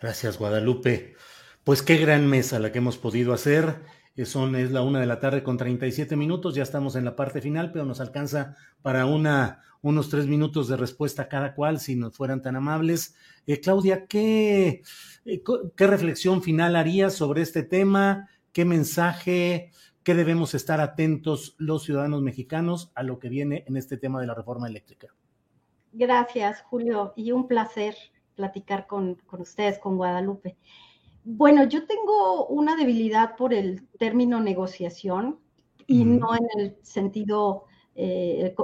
Gracias, 0.01 0.39
Guadalupe. 0.39 1.17
Pues 1.65 1.83
qué 1.83 1.99
gran 1.99 2.27
mesa 2.27 2.59
la 2.59 2.73
que 2.73 2.79
hemos 2.79 2.97
podido 2.97 3.35
hacer. 3.35 3.83
Son, 4.27 4.57
es 4.57 4.73
la 4.73 4.83
una 4.83 5.01
de 5.01 5.07
la 5.07 5.21
tarde 5.21 5.43
con 5.43 5.57
37 5.57 6.17
minutos, 6.17 6.55
ya 6.55 6.63
estamos 6.63 6.97
en 6.97 7.05
la 7.05 7.15
parte 7.15 7.41
final, 7.41 7.71
pero 7.73 7.85
nos 7.85 8.01
alcanza 8.01 8.57
para 8.83 9.07
una, 9.07 9.63
unos 9.81 10.09
tres 10.09 10.27
minutos 10.27 10.69
de 10.69 10.77
respuesta 10.77 11.29
cada 11.29 11.55
cual, 11.55 11.79
si 11.79 11.95
nos 11.95 12.17
fueran 12.17 12.43
tan 12.43 12.57
amables. 12.57 13.15
Eh, 13.47 13.61
Claudia, 13.61 14.07
¿qué, 14.07 14.83
eh, 15.25 15.43
¿qué 15.77 15.87
reflexión 15.87 16.43
final 16.43 16.77
harías 16.77 17.15
sobre 17.15 17.43
este 17.43 17.63
tema? 17.63 18.29
¿Qué 18.53 18.65
mensaje, 18.65 19.71
qué 20.03 20.15
debemos 20.15 20.55
estar 20.55 20.81
atentos 20.81 21.55
los 21.59 21.85
ciudadanos 21.85 22.23
mexicanos 22.23 22.91
a 22.95 23.03
lo 23.03 23.19
que 23.19 23.29
viene 23.29 23.65
en 23.67 23.77
este 23.77 23.97
tema 23.97 24.21
de 24.21 24.27
la 24.27 24.35
reforma 24.35 24.67
eléctrica? 24.67 25.09
Gracias, 25.93 26.63
Julio, 26.63 27.13
y 27.17 27.33
un 27.33 27.47
placer 27.47 27.95
platicar 28.35 28.87
con, 28.87 29.15
con 29.27 29.41
ustedes, 29.41 29.79
con 29.79 29.97
Guadalupe. 29.97 30.57
Bueno, 31.31 31.65
yo 31.65 31.87
tengo 31.87 32.47
una 32.47 32.75
debilidad 32.75 33.37
por 33.37 33.53
el 33.53 33.87
término 33.99 34.41
negociación 34.41 35.39
y 35.87 36.07
no 36.07 36.35
en 36.35 36.47
el 36.59 36.77
sentido 36.81 37.65
eh, 37.95 38.55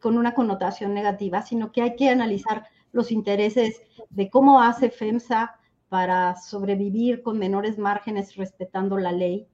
con 0.00 0.16
una 0.16 0.32
connotación 0.32 0.94
negativa, 0.94 1.42
sino 1.42 1.70
que 1.70 1.82
hay 1.82 1.96
que 1.96 2.08
analizar 2.08 2.64
los 2.92 3.12
intereses 3.12 3.82
de 4.08 4.30
cómo 4.30 4.62
hace 4.62 4.88
FEMSA 4.88 5.60
para 5.90 6.34
sobrevivir 6.36 7.22
con 7.22 7.38
menores 7.38 7.76
márgenes 7.76 8.36
respetando 8.36 8.96
la 8.96 9.12
ley, 9.12 9.46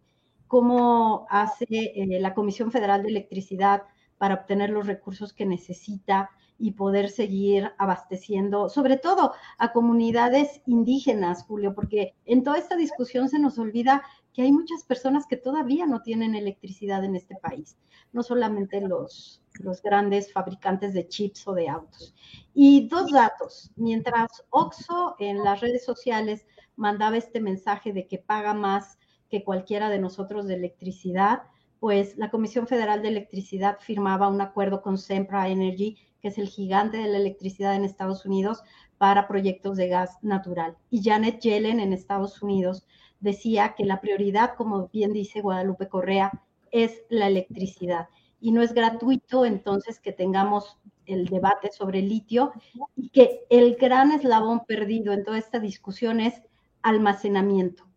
cómo 0.46 1.26
hace 1.28 1.66
eh, 1.70 2.20
la 2.20 2.34
Comisión 2.34 2.70
Federal 2.70 3.02
de 3.02 3.08
Electricidad 3.08 3.82
para 4.16 4.34
obtener 4.34 4.70
los 4.70 4.86
recursos 4.86 5.32
que 5.32 5.44
necesita 5.44 6.30
y 6.60 6.72
poder 6.72 7.08
seguir 7.08 7.72
abasteciendo, 7.78 8.68
sobre 8.68 8.98
todo 8.98 9.32
a 9.56 9.72
comunidades 9.72 10.60
indígenas, 10.66 11.44
Julio, 11.44 11.74
porque 11.74 12.14
en 12.26 12.44
toda 12.44 12.58
esta 12.58 12.76
discusión 12.76 13.30
se 13.30 13.38
nos 13.38 13.58
olvida 13.58 14.02
que 14.34 14.42
hay 14.42 14.52
muchas 14.52 14.84
personas 14.84 15.26
que 15.26 15.38
todavía 15.38 15.86
no 15.86 16.02
tienen 16.02 16.34
electricidad 16.34 17.02
en 17.02 17.16
este 17.16 17.34
país, 17.36 17.78
no 18.12 18.22
solamente 18.22 18.82
los, 18.82 19.42
los 19.54 19.82
grandes 19.82 20.32
fabricantes 20.32 20.92
de 20.92 21.08
chips 21.08 21.48
o 21.48 21.54
de 21.54 21.70
autos. 21.70 22.14
Y 22.52 22.88
dos 22.88 23.10
datos, 23.10 23.72
mientras 23.76 24.44
Oxo 24.50 25.16
en 25.18 25.42
las 25.42 25.60
redes 25.60 25.84
sociales 25.84 26.46
mandaba 26.76 27.16
este 27.16 27.40
mensaje 27.40 27.94
de 27.94 28.06
que 28.06 28.18
paga 28.18 28.52
más 28.52 28.98
que 29.30 29.44
cualquiera 29.44 29.88
de 29.88 29.98
nosotros 29.98 30.46
de 30.46 30.56
electricidad, 30.56 31.44
pues 31.78 32.18
la 32.18 32.30
Comisión 32.30 32.66
Federal 32.66 33.00
de 33.00 33.08
Electricidad 33.08 33.78
firmaba 33.80 34.28
un 34.28 34.42
acuerdo 34.42 34.82
con 34.82 34.98
Sempra 34.98 35.48
Energy 35.48 35.96
que 36.20 36.28
es 36.28 36.38
el 36.38 36.48
gigante 36.48 36.98
de 36.98 37.08
la 37.08 37.18
electricidad 37.18 37.74
en 37.74 37.84
Estados 37.84 38.24
Unidos, 38.24 38.62
para 38.98 39.28
proyectos 39.28 39.76
de 39.76 39.88
gas 39.88 40.18
natural. 40.22 40.76
Y 40.90 41.02
Janet 41.02 41.40
Yellen 41.40 41.80
en 41.80 41.92
Estados 41.92 42.42
Unidos 42.42 42.86
decía 43.20 43.74
que 43.76 43.84
la 43.84 44.00
prioridad, 44.00 44.54
como 44.56 44.88
bien 44.88 45.12
dice 45.12 45.40
Guadalupe 45.40 45.88
Correa, 45.88 46.42
es 46.70 47.02
la 47.08 47.26
electricidad. 47.26 48.08
Y 48.40 48.52
no 48.52 48.62
es 48.62 48.72
gratuito 48.72 49.44
entonces 49.44 50.00
que 50.00 50.12
tengamos 50.12 50.78
el 51.06 51.26
debate 51.26 51.70
sobre 51.72 52.00
el 52.00 52.08
litio 52.08 52.52
y 52.96 53.10
que 53.10 53.46
el 53.50 53.76
gran 53.76 54.12
eslabón 54.12 54.64
perdido 54.66 55.12
en 55.12 55.24
toda 55.24 55.38
esta 55.38 55.58
discusión 55.58 56.20
es 56.20 56.42
almacenamiento. 56.82 57.89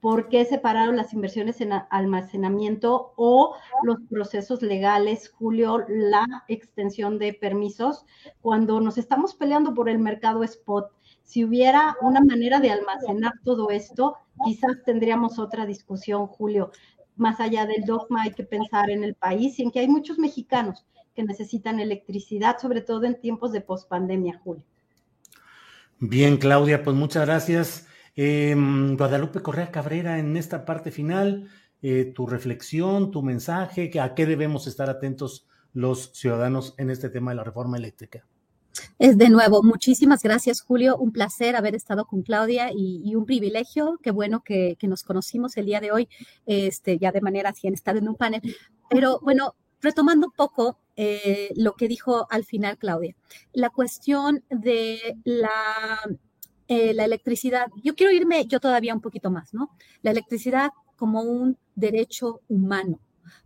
¿Por 0.00 0.28
qué 0.28 0.44
separaron 0.46 0.96
las 0.96 1.12
inversiones 1.12 1.60
en 1.60 1.72
almacenamiento 1.90 3.12
o 3.16 3.54
los 3.82 3.98
procesos 4.08 4.62
legales, 4.62 5.28
Julio, 5.28 5.84
la 5.88 6.26
extensión 6.48 7.18
de 7.18 7.34
permisos, 7.34 8.06
cuando 8.40 8.80
nos 8.80 8.96
estamos 8.96 9.34
peleando 9.34 9.74
por 9.74 9.90
el 9.90 9.98
mercado 9.98 10.42
spot? 10.42 10.90
Si 11.22 11.44
hubiera 11.44 11.96
una 12.00 12.20
manera 12.20 12.60
de 12.60 12.70
almacenar 12.70 13.34
todo 13.44 13.70
esto, 13.70 14.16
quizás 14.44 14.82
tendríamos 14.84 15.38
otra 15.38 15.66
discusión, 15.66 16.26
Julio. 16.26 16.72
Más 17.16 17.38
allá 17.38 17.66
del 17.66 17.84
dogma, 17.84 18.22
hay 18.22 18.32
que 18.32 18.44
pensar 18.44 18.90
en 18.90 19.04
el 19.04 19.14
país 19.14 19.58
y 19.58 19.62
en 19.64 19.70
que 19.70 19.80
hay 19.80 19.88
muchos 19.88 20.18
mexicanos 20.18 20.86
que 21.14 21.22
necesitan 21.22 21.78
electricidad, 21.78 22.58
sobre 22.58 22.80
todo 22.80 23.04
en 23.04 23.20
tiempos 23.20 23.52
de 23.52 23.60
pospandemia, 23.60 24.40
Julio. 24.42 24.64
Bien, 25.98 26.38
Claudia, 26.38 26.82
pues 26.82 26.96
muchas 26.96 27.26
gracias. 27.26 27.86
Eh, 28.16 28.54
Guadalupe 28.96 29.40
Correa 29.40 29.70
Cabrera, 29.70 30.18
en 30.18 30.36
esta 30.36 30.64
parte 30.64 30.90
final, 30.90 31.48
eh, 31.82 32.12
tu 32.14 32.26
reflexión, 32.26 33.10
tu 33.10 33.22
mensaje, 33.22 33.90
a 34.00 34.14
qué 34.14 34.26
debemos 34.26 34.66
estar 34.66 34.90
atentos 34.90 35.46
los 35.72 36.10
ciudadanos 36.12 36.74
en 36.76 36.90
este 36.90 37.08
tema 37.08 37.30
de 37.30 37.36
la 37.36 37.44
reforma 37.44 37.76
eléctrica. 37.76 38.26
Es 38.98 39.16
de 39.18 39.30
nuevo, 39.30 39.62
muchísimas 39.62 40.22
gracias, 40.22 40.60
Julio. 40.60 40.96
Un 40.96 41.12
placer 41.12 41.56
haber 41.56 41.74
estado 41.74 42.06
con 42.06 42.22
Claudia 42.22 42.70
y, 42.74 43.14
un 43.14 43.24
privilegio. 43.24 43.98
Qué 44.02 44.10
bueno 44.10 44.42
que, 44.44 44.76
nos 44.82 45.02
conocimos 45.02 45.56
el 45.56 45.66
día 45.66 45.80
de 45.80 45.92
hoy, 45.92 46.08
este, 46.46 46.98
ya 46.98 47.12
de 47.12 47.20
manera 47.20 47.50
así, 47.50 47.66
en 47.66 47.74
estar 47.74 47.96
en 47.96 48.08
un 48.08 48.16
panel. 48.16 48.42
Pero 48.88 49.20
bueno, 49.22 49.54
retomando 49.80 50.26
un 50.26 50.32
poco 50.32 50.78
eh, 50.96 51.50
lo 51.56 51.74
que 51.74 51.88
dijo 51.88 52.26
al 52.30 52.44
final 52.44 52.78
Claudia, 52.78 53.16
la 53.52 53.70
cuestión 53.70 54.44
de 54.50 55.16
la 55.24 55.50
eh, 56.70 56.94
la 56.94 57.04
electricidad, 57.04 57.66
yo 57.82 57.96
quiero 57.96 58.12
irme 58.12 58.46
yo 58.46 58.60
todavía 58.60 58.94
un 58.94 59.00
poquito 59.00 59.28
más, 59.28 59.52
¿no? 59.52 59.70
La 60.02 60.12
electricidad 60.12 60.70
como 60.94 61.20
un 61.20 61.58
derecho 61.74 62.42
humano, 62.48 63.00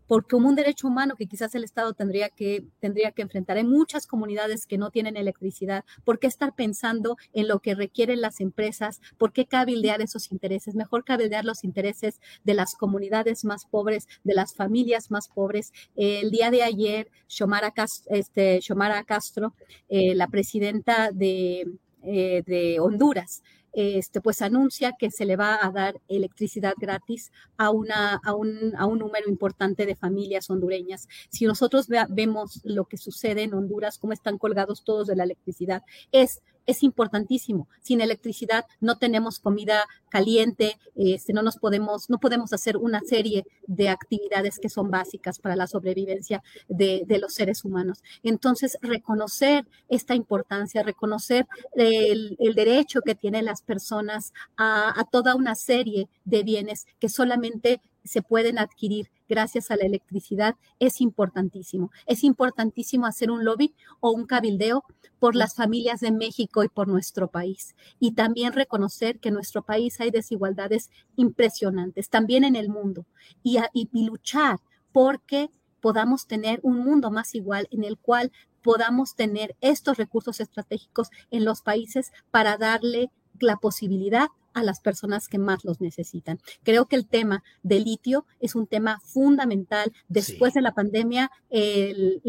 porque 0.06 0.32
como 0.32 0.50
un 0.50 0.54
derecho 0.54 0.88
humano 0.88 1.16
que 1.16 1.26
quizás 1.26 1.54
el 1.54 1.64
Estado 1.64 1.94
tendría 1.94 2.28
que, 2.28 2.66
tendría 2.80 3.12
que 3.12 3.22
enfrentar. 3.22 3.56
Hay 3.56 3.64
muchas 3.64 4.06
comunidades 4.06 4.66
que 4.66 4.76
no 4.76 4.90
tienen 4.90 5.16
electricidad. 5.16 5.86
¿Por 6.04 6.18
qué 6.18 6.26
estar 6.26 6.54
pensando 6.54 7.16
en 7.32 7.48
lo 7.48 7.60
que 7.60 7.74
requieren 7.74 8.20
las 8.20 8.40
empresas? 8.40 9.00
¿Por 9.16 9.32
qué 9.32 9.46
cabildear 9.46 10.02
esos 10.02 10.30
intereses? 10.30 10.74
Mejor 10.74 11.02
cabildear 11.02 11.46
los 11.46 11.64
intereses 11.64 12.20
de 12.44 12.52
las 12.52 12.74
comunidades 12.74 13.42
más 13.46 13.64
pobres, 13.64 14.06
de 14.22 14.34
las 14.34 14.54
familias 14.54 15.10
más 15.10 15.28
pobres. 15.28 15.72
el 15.96 16.30
día 16.30 16.50
de 16.50 16.62
ayer, 16.62 17.10
Xiomara 17.26 17.70
Castro, 17.70 18.14
este, 18.14 18.60
Castro 19.06 19.54
eh, 19.88 20.14
la 20.14 20.26
presidenta 20.26 21.10
de, 21.10 21.64
eh, 22.06 22.42
de 22.46 22.80
Honduras, 22.80 23.42
este, 23.72 24.20
pues 24.20 24.40
anuncia 24.40 24.94
que 24.98 25.10
se 25.10 25.24
le 25.24 25.36
va 25.36 25.58
a 25.60 25.70
dar 25.70 26.00
electricidad 26.08 26.74
gratis 26.76 27.32
a, 27.56 27.70
una, 27.70 28.20
a, 28.24 28.34
un, 28.34 28.72
a 28.76 28.86
un 28.86 29.00
número 29.00 29.28
importante 29.28 29.84
de 29.84 29.96
familias 29.96 30.48
hondureñas. 30.48 31.08
Si 31.28 31.44
nosotros 31.44 31.88
vemos 32.08 32.60
lo 32.64 32.84
que 32.84 32.96
sucede 32.96 33.42
en 33.42 33.54
Honduras, 33.54 33.98
cómo 33.98 34.12
están 34.12 34.38
colgados 34.38 34.84
todos 34.84 35.08
de 35.08 35.16
la 35.16 35.24
electricidad, 35.24 35.82
es 36.12 36.40
es 36.66 36.82
importantísimo. 36.82 37.68
Sin 37.82 38.00
electricidad 38.00 38.66
no 38.80 38.98
tenemos 38.98 39.38
comida 39.38 39.86
caliente, 40.08 40.78
este, 40.94 41.32
no 41.32 41.42
nos 41.42 41.56
podemos, 41.56 42.08
no 42.08 42.18
podemos 42.18 42.52
hacer 42.52 42.76
una 42.76 43.00
serie 43.00 43.46
de 43.66 43.88
actividades 43.88 44.58
que 44.58 44.68
son 44.68 44.90
básicas 44.90 45.38
para 45.38 45.56
la 45.56 45.66
sobrevivencia 45.66 46.42
de, 46.68 47.04
los 47.20 47.34
seres 47.34 47.64
humanos. 47.64 48.02
Entonces, 48.22 48.78
reconocer 48.82 49.66
esta 49.88 50.14
importancia, 50.14 50.82
reconocer 50.82 51.46
el, 51.74 52.36
derecho 52.54 53.00
que 53.02 53.14
tienen 53.14 53.44
las 53.44 53.62
personas 53.62 54.32
a, 54.56 54.98
a 54.98 55.04
toda 55.04 55.34
una 55.34 55.54
serie 55.54 56.08
de 56.24 56.42
bienes 56.44 56.86
que 56.98 57.08
solamente 57.08 57.80
se 58.04 58.22
pueden 58.22 58.58
adquirir 58.58 59.10
gracias 59.28 59.70
a 59.70 59.76
la 59.76 59.84
electricidad 59.84 60.56
es 60.78 61.00
importantísimo. 61.00 61.90
Es 62.06 62.24
importantísimo 62.24 63.06
hacer 63.06 63.30
un 63.30 63.44
lobby 63.44 63.74
o 64.00 64.10
un 64.10 64.26
cabildeo 64.26 64.84
por 65.18 65.34
las 65.34 65.54
familias 65.54 66.00
de 66.00 66.12
México 66.12 66.62
y 66.62 66.68
por 66.68 66.88
nuestro 66.88 67.28
país. 67.28 67.74
Y 67.98 68.12
también 68.12 68.52
reconocer 68.52 69.18
que 69.18 69.28
en 69.28 69.34
nuestro 69.34 69.62
país 69.62 70.00
hay 70.00 70.10
desigualdades 70.10 70.90
impresionantes, 71.16 72.10
también 72.10 72.44
en 72.44 72.56
el 72.56 72.68
mundo, 72.68 73.06
y, 73.42 73.58
y 73.72 74.06
luchar 74.06 74.58
porque 74.92 75.50
podamos 75.80 76.26
tener 76.26 76.60
un 76.62 76.78
mundo 76.78 77.10
más 77.10 77.34
igual 77.34 77.68
en 77.70 77.84
el 77.84 77.98
cual 77.98 78.32
podamos 78.62 79.14
tener 79.14 79.56
estos 79.60 79.98
recursos 79.98 80.40
estratégicos 80.40 81.10
en 81.30 81.44
los 81.44 81.60
países 81.60 82.12
para 82.30 82.56
darle 82.56 83.10
la 83.38 83.56
posibilidad 83.56 84.28
a 84.54 84.62
las 84.62 84.80
personas 84.80 85.28
que 85.28 85.38
más 85.38 85.64
los 85.64 85.80
necesitan. 85.80 86.38
Creo 86.62 86.86
que 86.86 86.96
el 86.96 87.06
tema 87.06 87.42
del 87.62 87.84
litio 87.84 88.24
es 88.40 88.54
un 88.54 88.66
tema 88.66 89.00
fundamental. 89.04 89.92
Después 90.08 90.54
de 90.54 90.62
la 90.62 90.72
pandemia, 90.72 91.30
el, 91.50 92.22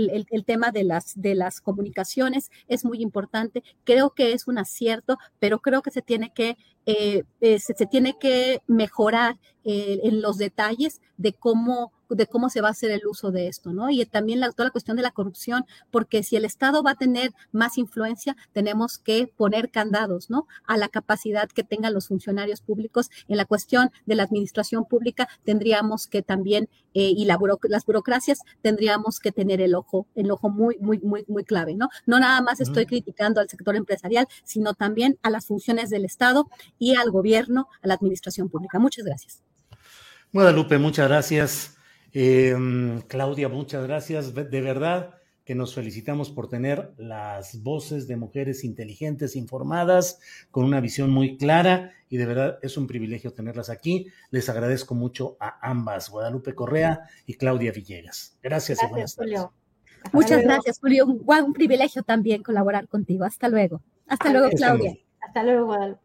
tema 0.46 0.72
de 0.72 0.84
las, 0.84 1.14
de 1.16 1.36
las 1.36 1.62
comunicaciones 1.62 2.52
es 2.68 2.84
muy 2.84 3.02
importante. 3.02 3.64
Creo 3.84 4.12
que 4.12 4.34
es 4.34 4.48
un 4.48 4.58
acierto, 4.58 5.18
pero 5.40 5.60
creo 5.60 5.82
que 5.82 5.92
se 5.92 6.02
tiene 6.02 6.34
que, 6.34 6.58
eh, 6.86 7.24
eh, 7.42 7.60
se, 7.60 7.74
tiene 7.86 8.18
que 8.20 8.62
mejorar 8.68 9.40
eh, 9.64 10.02
en 10.04 10.22
los 10.22 10.38
detalles 10.38 11.02
de 11.18 11.34
cómo 11.34 11.92
de 12.10 12.28
cómo 12.28 12.50
se 12.50 12.62
va 12.62 12.70
a 12.70 12.72
hacer 12.72 12.92
el 12.92 13.06
uso 13.08 13.32
de 13.32 13.48
esto, 13.48 13.74
¿no? 13.74 13.90
Y 13.90 14.06
también 14.06 14.40
la, 14.40 14.52
toda 14.52 14.66
la 14.66 14.72
cuestión 14.72 14.98
de 14.98 15.04
la 15.04 15.12
corrupción, 15.12 15.66
porque 15.92 16.24
si 16.24 16.36
el 16.36 16.46
Estado 16.46 16.84
va 16.84 16.92
a 16.92 16.96
tener 16.96 17.34
más 17.52 17.78
influencia, 17.78 18.36
tenemos 18.54 18.98
que 18.98 19.28
poner 19.28 19.72
candados, 19.72 20.30
¿no? 20.30 20.48
A 20.66 20.78
la 20.78 20.90
capacidad 20.90 21.50
que 21.50 21.64
tengan 21.64 21.94
los 21.94 22.08
funcionarios 22.08 22.62
públicos. 22.62 23.10
En 23.28 23.38
la 23.38 23.46
cuestión 23.46 23.92
de 24.06 24.16
la 24.16 24.24
administración 24.24 24.86
pública, 24.86 25.28
tendríamos 25.44 26.08
que 26.08 26.22
también, 26.22 26.70
eh, 26.94 27.14
y 27.16 27.26
la 27.26 27.38
las 27.64 27.86
burocracias, 27.86 28.40
tendríamos 28.62 29.20
que 29.20 29.32
tener 29.32 29.62
el 29.62 29.76
ojo, 29.76 30.08
el 30.16 30.32
ojo 30.32 30.50
muy, 30.50 30.78
muy, 30.80 31.00
muy, 31.00 31.26
muy 31.28 31.44
clave, 31.44 31.76
¿no? 31.76 31.90
No 32.06 32.20
nada 32.20 32.42
más 32.42 32.60
estoy 32.62 32.86
criticando 32.86 33.42
al 33.42 33.50
sector 33.50 33.76
empresarial, 33.76 34.28
sino 34.44 34.74
también 34.74 35.20
a 35.22 35.30
las 35.30 35.46
funciones 35.46 35.90
del 35.90 36.06
Estado 36.06 36.50
y 36.80 36.96
al 36.96 37.12
gobierno, 37.12 37.68
a 37.82 37.88
la 37.88 37.94
administración 37.94 38.50
pública. 38.50 38.80
Muchas 38.80 39.06
gracias. 39.06 39.44
Guadalupe, 40.32 40.78
muchas 40.78 41.08
gracias. 41.08 41.75
Em, 42.18 43.02
Claudia, 43.02 43.50
muchas 43.50 43.86
gracias. 43.86 44.34
De 44.34 44.62
verdad 44.62 45.16
que 45.44 45.54
nos 45.54 45.76
felicitamos 45.76 46.32
por 46.32 46.48
tener 46.48 46.94
las 46.96 47.62
voces 47.62 48.08
de 48.08 48.16
mujeres 48.16 48.64
inteligentes, 48.64 49.36
informadas, 49.36 50.22
con 50.50 50.64
una 50.64 50.80
visión 50.80 51.10
muy 51.12 51.38
clara 51.38 51.92
y 52.08 52.16
de 52.16 52.26
verdad 52.26 52.58
es 52.62 52.78
un 52.78 52.88
privilegio 52.88 53.34
tenerlas 53.34 53.70
aquí. 53.70 54.08
Les 54.32 54.48
agradezco 54.48 54.96
mucho 54.96 55.36
a 55.42 55.60
ambas, 55.70 56.10
Guadalupe 56.10 56.56
Correa 56.56 57.02
y 57.26 57.34
Claudia 57.34 57.74
Villegas. 57.74 58.38
Gracias, 58.42 58.82
y 58.82 58.88
buenas 58.88 59.16
Julio. 59.16 59.52
Muchas 60.14 60.42
gracias, 60.42 60.80
Julio. 60.80 61.06
Un, 61.06 61.22
un, 61.28 61.54
privilegio 61.54 62.02
también 62.04 62.44
colaborar 62.44 62.88
contigo. 62.88 63.26
Hasta 63.26 63.50
luego. 63.50 63.82
Hasta 64.08 64.32
luego, 64.32 64.50
Claudia. 64.52 64.96
Hasta 65.20 65.44
luego, 65.44 65.66
Guadalupe. 65.66 66.05